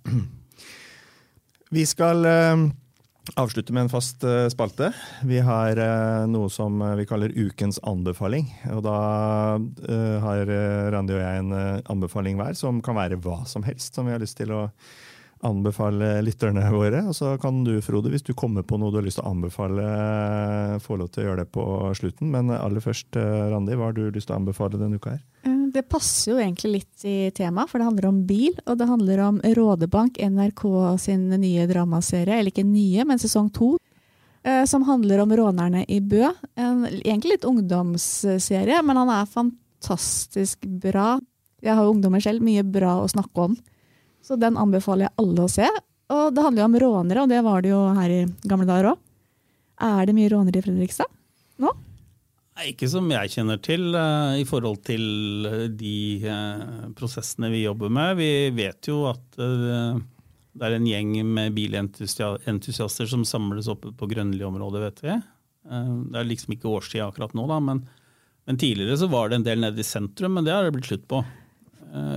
Vi 1.73 1.85
skal 1.89 2.25
uh, 2.25 2.67
avslutte 3.39 3.73
med 3.73 3.87
en 3.87 3.93
fast 3.93 4.23
uh, 4.27 4.45
spalte. 4.53 4.91
Vi 5.25 5.39
har 5.41 5.79
uh, 5.79 6.25
noe 6.29 6.51
som 6.53 6.83
vi 6.99 7.07
kaller 7.09 7.33
ukens 7.33 7.79
anbefaling. 7.81 8.51
Og 8.75 8.83
da 8.85 8.97
har 10.23 10.51
Randi 10.93 11.15
og 11.15 11.23
jeg 11.23 11.41
en 11.41 11.55
anbefaling 11.89 12.37
hver, 12.37 12.53
som 12.57 12.81
kan 12.83 12.97
være 12.99 13.17
hva 13.23 13.41
som 13.49 13.65
helst 13.65 13.97
som 13.97 14.07
vi 14.07 14.13
har 14.13 14.21
lyst 14.21 14.37
til 14.37 14.53
å 14.53 14.67
anbefale 15.43 16.21
lytterne 16.23 16.63
våre. 16.71 17.01
Og 17.09 17.17
så 17.17 17.33
kan 17.41 17.63
du, 17.65 17.73
Frode, 17.83 18.13
hvis 18.13 18.23
du 18.23 18.31
kommer 18.37 18.63
på 18.63 18.77
noe 18.79 18.93
du 18.93 19.01
har 19.01 19.07
lyst 19.07 19.19
til 19.19 19.25
å 19.25 19.33
anbefale, 19.33 19.87
få 20.85 20.99
lov 21.01 21.09
til 21.11 21.23
å 21.23 21.27
gjøre 21.27 21.43
det 21.43 21.49
på 21.57 21.65
slutten. 21.99 22.31
Men 22.31 22.53
aller 22.53 22.85
først, 22.85 23.11
Randi, 23.17 23.75
hva 23.75 23.89
har 23.89 23.97
du 23.97 24.05
lyst 24.07 24.29
til 24.29 24.37
å 24.37 24.39
anbefale 24.43 24.79
denne 24.79 25.01
uka 25.01 25.17
her? 25.17 25.23
Det 25.73 25.87
passer 25.89 26.31
jo 26.31 26.39
egentlig 26.41 26.71
litt 26.77 27.05
i 27.07 27.31
temaet, 27.35 27.71
for 27.71 27.81
det 27.81 27.87
handler 27.87 28.09
om 28.09 28.19
bil, 28.29 28.53
og 28.67 28.77
det 28.79 28.87
handler 28.89 29.23
om 29.25 29.39
Rådebank, 29.57 30.19
NRK 30.21 30.63
sin 31.01 31.25
nye 31.41 31.65
dramaserie, 31.69 32.37
eller 32.37 32.53
ikke 32.53 32.65
nye, 32.67 33.05
men 33.09 33.21
sesong 33.21 33.49
to. 33.53 33.75
Eh, 34.43 34.65
som 34.65 34.83
handler 34.83 35.23
om 35.23 35.31
rånerne 35.31 35.85
i 35.87 36.01
Bø. 36.01 36.27
En 36.59 36.83
egentlig 36.85 37.37
litt 37.37 37.47
ungdomsserie, 37.47 38.81
men 38.83 38.99
han 38.99 39.11
er 39.13 39.29
fantastisk 39.31 40.67
bra. 40.67 41.15
Jeg 41.63 41.77
har 41.77 41.87
jo 41.87 41.93
ungdommer 41.95 42.23
selv, 42.23 42.43
mye 42.43 42.65
bra 42.67 42.97
å 42.99 43.07
snakke 43.07 43.47
om. 43.47 43.55
Så 44.23 44.35
den 44.39 44.59
anbefaler 44.59 45.07
jeg 45.07 45.15
alle 45.23 45.45
å 45.47 45.51
se. 45.51 45.69
Og 46.11 46.35
det 46.35 46.43
handler 46.43 46.63
jo 46.63 46.67
om 46.67 46.79
rånere, 46.83 47.23
og 47.23 47.31
det 47.31 47.41
var 47.45 47.63
det 47.63 47.71
jo 47.71 47.81
her 47.95 48.11
i 48.11 48.21
gamle 48.43 48.67
dager 48.67 48.91
òg. 48.91 49.03
Er 49.83 50.05
det 50.05 50.15
mye 50.15 50.31
rånere 50.31 50.59
i 50.59 50.65
Fredrikstad? 50.65 51.07
Ikke 52.67 52.87
som 52.91 53.09
jeg 53.11 53.31
kjenner 53.33 53.59
til 53.63 53.89
uh, 53.95 54.35
i 54.39 54.45
forhold 54.47 54.83
til 54.87 55.47
eh, 55.49 55.65
de 55.73 55.95
uh, 56.23 56.85
prosessene 56.97 57.49
vi 57.51 57.63
jobber 57.65 57.91
med. 57.93 58.15
Vi 58.19 58.29
vet 58.55 58.89
jo 58.89 59.03
at 59.09 59.37
det 59.37 60.67
er 60.67 60.75
en 60.75 60.87
gjeng 60.87 61.15
med 61.25 61.55
bilentusiaster 61.55 63.09
som 63.09 63.25
samles 63.27 63.69
oppe 63.71 63.91
på 63.97 64.07
Grønli-området, 64.11 64.83
vet 64.83 64.99
vi. 65.01 65.15
det 66.13 66.19
er 66.19 66.27
liksom 66.29 66.53
ikke 66.53 66.69
årstid 66.69 67.01
akkurat 67.01 67.33
nå, 67.33 67.47
da, 67.49 67.57
men, 67.63 67.79
men, 68.45 68.59
tidligere 68.61 68.99
så 69.01 69.09
var 69.09 69.31
det 69.31 69.39
en 69.39 69.47
del 69.47 69.63
nede 69.63 69.81
i 69.81 69.87
sentrum, 69.87 70.35
men 70.37 70.45
det 70.45 70.53
har 70.53 70.67
det 70.67 70.75
blitt 70.75 70.91
slutt 70.91 71.07
på. 71.09 71.23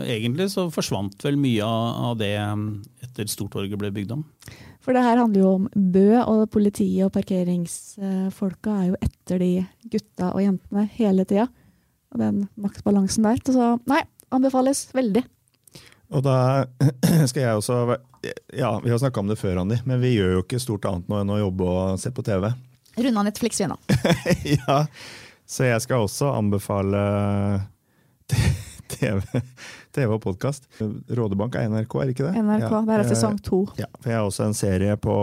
egentlig 0.05 0.51
så 0.53 0.67
forsvant 0.75 1.25
vel 1.25 1.41
mye 1.41 1.65
av 1.65 2.19
det 2.21 2.35
etter 3.07 3.33
Stortorget 3.33 3.81
ble 3.81 3.95
bygd 3.97 4.19
om. 4.19 4.27
For 4.87 4.95
det 4.95 5.03
her 5.03 5.19
handler 5.19 5.43
jo 5.43 5.53
om 5.57 5.65
Bø, 5.75 6.09
og 6.23 6.45
politiet 6.55 7.09
og 7.09 7.11
parkeringsfolka 7.17 8.75
er 8.85 8.91
jo 8.93 8.99
etter 9.03 9.41
de 9.43 9.49
gutta 9.91 10.29
og 10.31 10.45
jentene 10.45 10.85
hele 10.95 11.25
tida. 11.27 11.49
Og 12.15 12.21
den 12.23 12.45
maktbalansen 12.55 13.27
der. 13.27 13.41
Så 13.43 13.73
nei, 13.91 14.05
anbefales 14.31 14.85
veldig. 14.95 15.25
Og 16.15 16.23
da 16.23 16.39
skal 17.31 17.43
jeg 17.43 17.59
også 17.59 17.81
Ja, 18.55 18.77
vi 18.79 18.93
har 18.93 19.03
snakka 19.03 19.25
om 19.25 19.31
det 19.31 19.41
før, 19.41 19.59
Andi, 19.65 19.81
men 19.91 19.99
vi 20.03 20.15
gjør 20.15 20.37
jo 20.37 20.45
ikke 20.45 20.63
stort 20.63 20.87
annet 20.87 21.11
nå 21.11 21.19
enn 21.19 21.35
å 21.35 21.41
jobbe 21.41 21.67
og 21.67 22.01
se 22.03 22.15
på 22.15 22.23
TV. 22.27 22.47
Runda 22.97 23.27
Netflix, 23.27 23.59
vi 23.61 23.69
nå. 23.71 23.77
ja, 24.57 24.79
så 25.47 25.67
jeg 25.67 25.83
skal 25.83 26.07
også 26.07 26.31
anbefale 26.35 27.03
TV, 28.95 29.43
TV 29.97 30.13
og 30.17 30.23
podkast. 30.25 30.67
Rådebank 30.81 31.57
er 31.57 31.71
NRK, 31.73 31.95
er 32.03 32.13
ikke 32.13 32.27
det? 32.27 32.43
NRK, 32.43 32.69
ja. 32.69 32.83
det 32.89 32.99
er 32.99 33.09
sesong 33.09 33.39
to. 33.45 33.63
Ja, 33.81 33.89
for 33.97 34.13
jeg 34.13 34.19
har 34.19 34.29
også 34.29 34.45
en 34.49 34.57
serie 34.57 34.97
på 35.01 35.17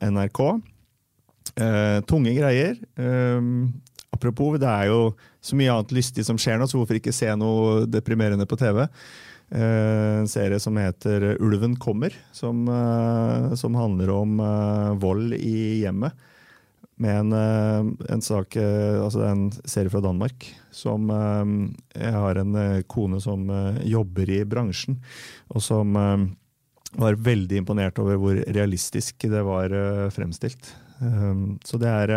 NRK. 0.00 0.40
Eh, 1.56 1.98
tunge 2.08 2.32
greier. 2.36 2.78
Eh, 2.96 3.50
apropos, 4.16 4.56
det 4.62 4.70
er 4.70 4.90
jo 4.90 5.00
så 5.44 5.58
mye 5.58 5.72
annet 5.74 5.94
lystig 5.96 6.24
som 6.26 6.40
skjer 6.40 6.60
nå, 6.60 6.68
så 6.68 6.80
hvorfor 6.80 6.98
ikke 6.98 7.14
se 7.14 7.28
noe 7.38 7.84
deprimerende 7.90 8.48
på 8.48 8.58
TV? 8.60 8.86
Eh, 9.52 10.14
en 10.22 10.30
serie 10.30 10.58
som 10.62 10.78
heter 10.80 11.34
Ulven 11.36 11.76
kommer, 11.80 12.16
som, 12.34 12.64
uh, 12.66 13.52
som 13.54 13.76
handler 13.78 14.10
om 14.16 14.40
vold 15.02 15.36
i 15.36 15.84
hjemmet 15.84 16.16
med 17.02 17.18
en, 17.20 17.32
eh, 17.32 18.12
en, 18.14 18.22
sak 18.22 18.56
eh, 18.56 18.96
Altså 19.02 19.20
det 19.20 19.26
er 19.26 19.34
en 19.34 19.50
serie 19.68 19.92
fra 19.92 20.00
Danmark 20.04 20.46
som 20.74 21.10
eh, 21.12 21.52
Jeg 22.00 22.12
har 22.16 22.40
en 22.40 22.56
kone 22.88 23.20
som 23.20 23.48
jobber 23.84 24.32
i 24.32 24.40
bransjen, 24.48 24.98
og 25.52 25.62
som 25.64 25.96
var 26.96 27.18
veldig 27.20 27.60
imponert 27.60 27.98
over 28.00 28.18
hvor 28.20 28.38
realistisk 28.54 29.26
det 29.28 29.42
var 29.44 29.72
fremstilt. 30.12 30.68
Så 31.64 31.80
det 31.80 31.88
er 31.90 32.12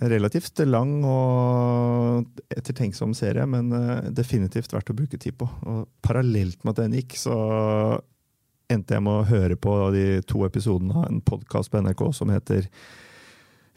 relativt 0.00 0.60
lang 0.66 1.04
og 1.08 2.40
ettertenksom 2.52 3.14
serie, 3.16 3.46
men 3.48 3.70
definitivt 4.16 4.72
verdt 4.74 4.92
å 4.92 4.96
bruke 4.98 5.20
tid 5.20 5.36
på. 5.40 5.48
Og 5.68 5.84
parallelt 6.04 6.64
med 6.64 6.74
at 6.74 6.82
den 6.82 6.98
gikk, 6.98 7.16
så 7.20 7.36
endte 8.72 8.96
jeg 8.96 9.04
med 9.06 9.20
å 9.20 9.28
høre 9.30 9.60
på 9.60 9.76
de 9.94 10.06
to 10.28 10.44
episodene 10.48 10.96
av 10.96 11.08
en 11.08 11.22
podkast 11.24 11.72
på 11.72 11.84
NRK 11.84 12.04
som 12.16 12.32
heter 12.32 12.68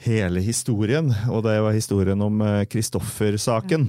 Hele 0.04 0.42
historien. 0.44 1.08
Og 1.32 1.44
det 1.46 1.56
var 1.63 1.76
historien 1.76 2.22
om 2.26 2.42
Kristoffer-saken. 2.70 3.88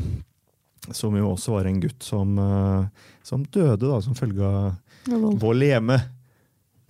Som 0.95 1.17
jo 1.17 1.31
også 1.33 1.55
var 1.57 1.67
en 1.71 1.79
gutt 1.81 2.05
som, 2.05 2.35
eh, 2.39 3.07
som 3.25 3.45
døde 3.49 3.89
da, 3.89 4.01
som 4.05 4.15
følge 4.19 4.45
av 4.45 4.75
vold 5.41 5.65
hjemme. 5.65 5.97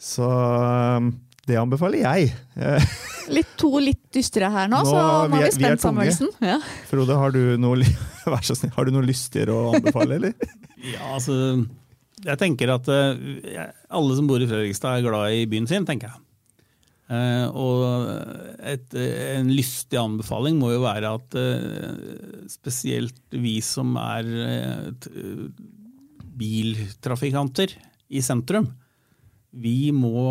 Så 0.03 0.27
eh, 0.27 1.07
det 1.47 1.59
anbefaler 1.61 2.03
jeg. 2.03 2.33
Litt 3.37 3.55
to 3.61 3.71
litt 3.81 4.03
dystre 4.13 4.51
her 4.53 4.67
nå, 4.69 4.83
Nå, 4.83 4.91
så 4.91 4.99
nå 4.99 5.07
er- 5.07 5.31
vi 5.31 5.45
vi 5.47 5.53
spent 5.57 5.81
Samuelsen. 5.85 6.29
Ja. 6.45 6.59
Frode, 6.91 7.15
har 7.17 7.33
du 7.33 7.55
noe, 7.63 7.87
vær 8.35 8.45
så 8.45 8.57
snill, 8.59 8.75
har 8.77 8.85
du 8.85 8.93
noe 8.97 9.07
lystigere 9.07 9.55
å 9.55 9.73
anbefale, 9.79 10.19
eller? 10.21 10.37
Ja, 10.85 11.15
altså, 11.15 11.33
jeg 12.21 12.37
tenker 12.43 12.69
at 12.75 12.89
eh, 12.93 13.63
alle 13.89 14.17
som 14.19 14.27
bor 14.29 14.43
i 14.45 14.49
Fredrikstad 14.51 14.99
er 14.99 15.07
glad 15.07 15.33
i 15.33 15.47
byen 15.49 15.65
sin, 15.71 15.87
tenker 15.89 16.11
jeg. 16.11 16.21
Eh, 17.13 17.47
og 17.53 17.83
et, 18.65 18.95
en 18.97 19.51
lystig 19.53 19.99
anbefaling 20.01 20.57
må 20.57 20.71
jo 20.73 20.85
være 20.87 21.11
at 21.19 21.37
eh, 21.37 22.47
spesielt 22.49 23.19
vi 23.37 23.59
som 23.65 23.93
er 24.01 24.31
eh, 24.47 25.11
biltrafikanter 26.35 27.75
i 28.09 28.23
sentrum, 28.25 28.71
vi 29.53 29.93
må 29.95 30.25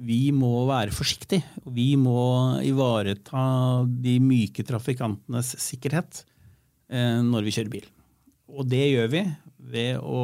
vi 0.00 0.30
må 0.32 0.64
være 0.64 0.94
forsiktige. 0.96 1.44
Vi 1.76 1.92
må 2.00 2.56
ivareta 2.64 3.84
de 3.84 4.14
myke 4.24 4.64
trafikantenes 4.64 5.52
sikkerhet 5.60 6.22
når 6.90 7.44
vi 7.44 7.52
kjører 7.54 7.72
bil. 7.72 7.84
Og 8.48 8.64
det 8.68 8.80
gjør 8.88 9.10
vi 9.12 9.20
ved 9.72 10.00
å 10.00 10.22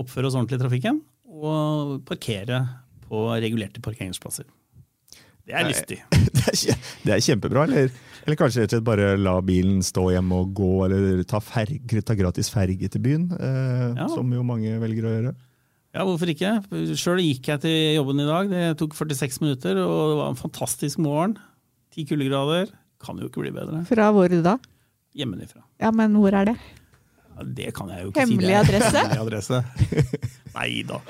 oppføre 0.00 0.28
oss 0.28 0.36
ordentlig 0.36 0.60
i 0.60 0.62
trafikken 0.62 1.00
og 1.32 1.96
parkere 2.08 2.60
på 3.10 3.26
regulerte 3.42 3.82
parkeringsplasser. 3.84 4.46
Det 5.50 5.56
er 5.56 5.66
lystig. 5.66 5.98
Det 6.40 7.10
er, 7.10 7.16
er 7.16 7.22
kjempebra, 7.24 7.64
eller, 7.66 7.90
eller 8.24 8.38
kanskje 8.38 8.62
rett 8.62 8.72
og 8.72 8.78
slett 8.78 8.86
bare 8.86 9.12
la 9.18 9.34
bilen 9.44 9.80
stå 9.84 10.06
hjemme 10.14 10.38
og 10.44 10.52
gå, 10.56 10.70
eller 10.86 11.22
ta, 11.28 11.40
ferge, 11.42 12.02
ta 12.06 12.16
gratis 12.18 12.50
ferge 12.52 12.88
til 12.92 13.02
byen, 13.04 13.28
eh, 13.36 13.86
Ja. 13.98 14.06
som 14.12 14.30
jo 14.32 14.44
mange 14.46 14.76
velger 14.82 15.08
å 15.08 15.14
gjøre. 15.14 15.32
Ja, 15.90 16.04
hvorfor 16.06 16.30
ikke? 16.30 16.52
Sjøl 16.94 17.18
gikk 17.24 17.48
jeg 17.50 17.62
til 17.64 17.78
jobben 17.96 18.22
i 18.22 18.26
dag. 18.28 18.50
Det 18.52 18.66
tok 18.78 18.94
46 18.94 19.40
minutter, 19.42 19.80
og 19.82 20.12
det 20.12 20.18
var 20.20 20.28
en 20.30 20.38
fantastisk 20.38 21.00
morgen. 21.02 21.34
Ti 21.90 22.04
kuldegrader. 22.06 22.70
Kan 23.02 23.18
jo 23.18 23.26
ikke 23.30 23.42
bli 23.42 23.50
bedre. 23.56 23.82
Fra 23.88 24.10
hvor 24.14 24.30
da? 24.44 24.54
Hjemmefra. 25.18 25.64
Ja, 25.82 25.90
men 25.90 26.14
hvor 26.20 26.36
er 26.36 26.52
det? 26.52 26.56
Ja, 27.34 27.42
det 27.58 27.72
kan 27.74 27.88
jeg 27.90 28.04
jo 28.04 28.12
ikke 28.12 28.22
Hemmelig 28.22 28.46
si. 28.46 28.52
Er 28.54 28.60
adresse? 28.62 29.02
Hemmelig 29.16 29.24
adresse. 29.24 29.62
Nei 30.54 30.70
da. 30.86 31.00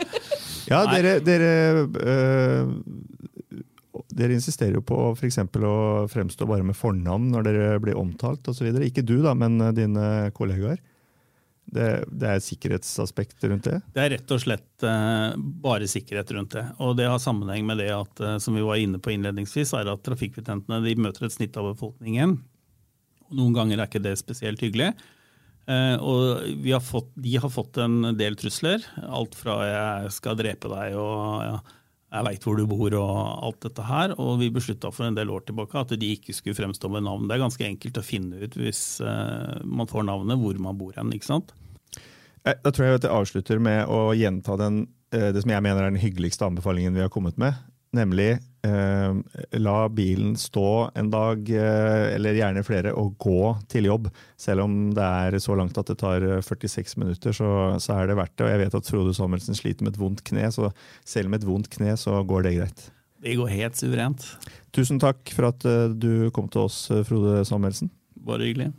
Ja, 0.71 0.85
dere, 0.87 1.17
dere, 1.25 1.53
øh, 1.99 3.61
dere 4.15 4.37
insisterer 4.37 4.79
jo 4.79 4.85
på 4.87 5.01
eksempel 5.27 5.67
å 5.67 5.79
fremstå 6.11 6.47
bare 6.49 6.67
med 6.67 6.79
fornavn 6.79 7.31
når 7.33 7.49
dere 7.49 7.83
blir 7.83 7.99
omtalt 7.99 8.47
osv. 8.51 8.71
Ikke 8.87 9.05
du, 9.07 9.19
da, 9.25 9.35
men 9.39 9.59
øh, 9.61 9.75
dine 9.77 10.07
kollegaer. 10.37 10.79
Det, 11.71 11.87
det 12.11 12.27
er 12.27 12.39
et 12.39 12.45
sikkerhetsaspekt 12.45 13.45
rundt 13.47 13.69
det. 13.69 13.77
Det 13.95 14.03
er 14.03 14.13
rett 14.17 14.33
og 14.35 14.41
slett 14.43 14.87
eh, 14.87 15.37
bare 15.63 15.87
sikkerhet 15.91 16.33
rundt 16.35 16.57
det. 16.57 16.65
Og 16.83 16.97
det 16.99 17.07
har 17.07 17.23
sammenheng 17.23 17.67
med 17.69 17.79
det 17.83 17.93
at, 17.95 18.23
eh, 18.27 18.39
som 18.43 18.57
vi 18.59 18.65
var 18.67 18.81
inne 18.83 18.99
på 19.03 19.13
innledningsvis, 19.15 19.75
er 19.79 19.93
at 19.93 20.03
trafikkbetjentene 20.07 20.97
møter 20.99 21.29
et 21.29 21.37
snitt 21.37 21.59
av 21.61 21.71
befolkningen. 21.71 22.35
Og 23.29 23.39
noen 23.39 23.55
ganger 23.55 23.79
er 23.79 23.91
ikke 23.91 24.03
det 24.03 24.17
spesielt 24.19 24.63
hyggelig. 24.65 24.91
Eh, 25.71 25.97
og 26.03 26.65
har 26.67 26.83
fått, 26.83 27.13
de 27.15 27.37
har 27.39 27.53
fått 27.53 27.79
en 27.83 28.15
del 28.19 28.39
trusler. 28.39 28.83
Alt 29.07 29.37
fra 29.39 29.61
'jeg 29.67 30.13
skal 30.13 30.37
drepe 30.37 30.69
deg' 30.69 30.97
og 30.97 31.61
'jeg 32.11 32.25
veit 32.27 32.43
hvor 32.43 32.57
du 32.57 32.67
bor' 32.67 32.99
og 32.99 33.45
alt 33.45 33.61
dette 33.61 33.83
her. 33.83 34.15
Og 34.19 34.41
vi 34.41 34.51
beslutta 34.51 34.93
for 34.93 35.05
en 35.07 35.15
del 35.15 35.31
år 35.31 35.47
tilbake 35.47 35.79
at 35.79 35.99
de 35.99 36.17
ikke 36.17 36.35
skulle 36.35 36.57
fremstå 36.57 36.91
med 36.91 37.05
navn. 37.05 37.29
Det 37.29 37.37
er 37.37 37.47
ganske 37.47 37.65
enkelt 37.65 37.99
å 37.99 38.03
finne 38.03 38.43
ut 38.43 38.55
hvis 38.55 39.01
eh, 39.01 39.63
man 39.65 39.87
får 39.87 40.05
navnet, 40.05 40.39
hvor 40.39 40.59
man 40.59 40.79
bor 40.79 40.93
hen. 40.97 41.13
ikke 41.13 41.31
sant? 41.31 41.53
Eh, 42.45 42.55
Da 42.63 42.71
tror 42.71 42.87
jeg 42.87 42.95
at 42.95 43.03
jeg 43.03 43.13
avslutter 43.13 43.61
med 43.61 43.87
å 43.87 44.13
gjenta 44.13 44.57
den, 44.57 44.89
det 45.11 45.43
som 45.43 45.51
jeg 45.51 45.63
mener 45.63 45.83
er 45.83 45.91
den 45.91 46.01
hyggeligste 46.01 46.47
anbefalingen 46.47 46.95
vi 46.95 47.01
har 47.01 47.09
kommet 47.09 47.37
med. 47.37 47.55
Nemlig 47.93 48.39
la 48.63 49.89
bilen 49.89 50.37
stå 50.37 50.91
en 50.95 51.11
dag, 51.11 51.51
eh, 51.51 52.15
eller 52.15 52.37
gjerne 52.37 52.65
flere, 52.67 52.93
og 52.93 53.17
gå 53.23 53.55
til 53.73 53.89
jobb. 53.89 54.11
Selv 54.41 54.67
om 54.67 54.79
det 54.97 55.07
er 55.07 55.39
så 55.41 55.57
langt 55.59 55.79
at 55.81 55.91
det 55.91 55.99
tar 56.03 56.25
eh, 56.27 56.43
46 56.45 56.97
minutter, 57.01 57.33
så, 57.37 57.51
så 57.81 57.97
er 57.97 58.11
det 58.11 58.19
verdt 58.21 58.37
det. 58.37 58.47
Og 58.47 58.53
jeg 58.53 58.63
vet 58.65 58.79
at 58.81 58.91
Frode 58.93 59.15
Samuelsen 59.17 59.59
sliter 59.59 59.87
med 59.87 59.95
et 59.95 60.03
vondt 60.03 60.25
kne, 60.27 60.51
så 60.53 60.71
selv 61.09 61.33
med 61.33 61.43
et 61.43 61.49
vondt 61.49 61.71
kne 61.73 61.97
så 62.01 62.21
går 62.27 62.47
det 62.47 62.57
greit. 62.59 62.87
Det 63.21 63.37
går 63.37 63.53
helt 63.53 63.77
suverent. 63.77 64.29
Tusen 64.77 65.01
takk 65.01 65.33
for 65.35 65.51
at 65.51 65.67
eh, 65.69 65.89
du 65.93 66.31
kom 66.37 66.49
til 66.53 66.69
oss, 66.69 66.83
eh, 66.93 67.05
Frode 67.09 67.43
Samuelsen. 67.49 67.93
Bare 68.21 68.49
hyggelig. 68.49 68.71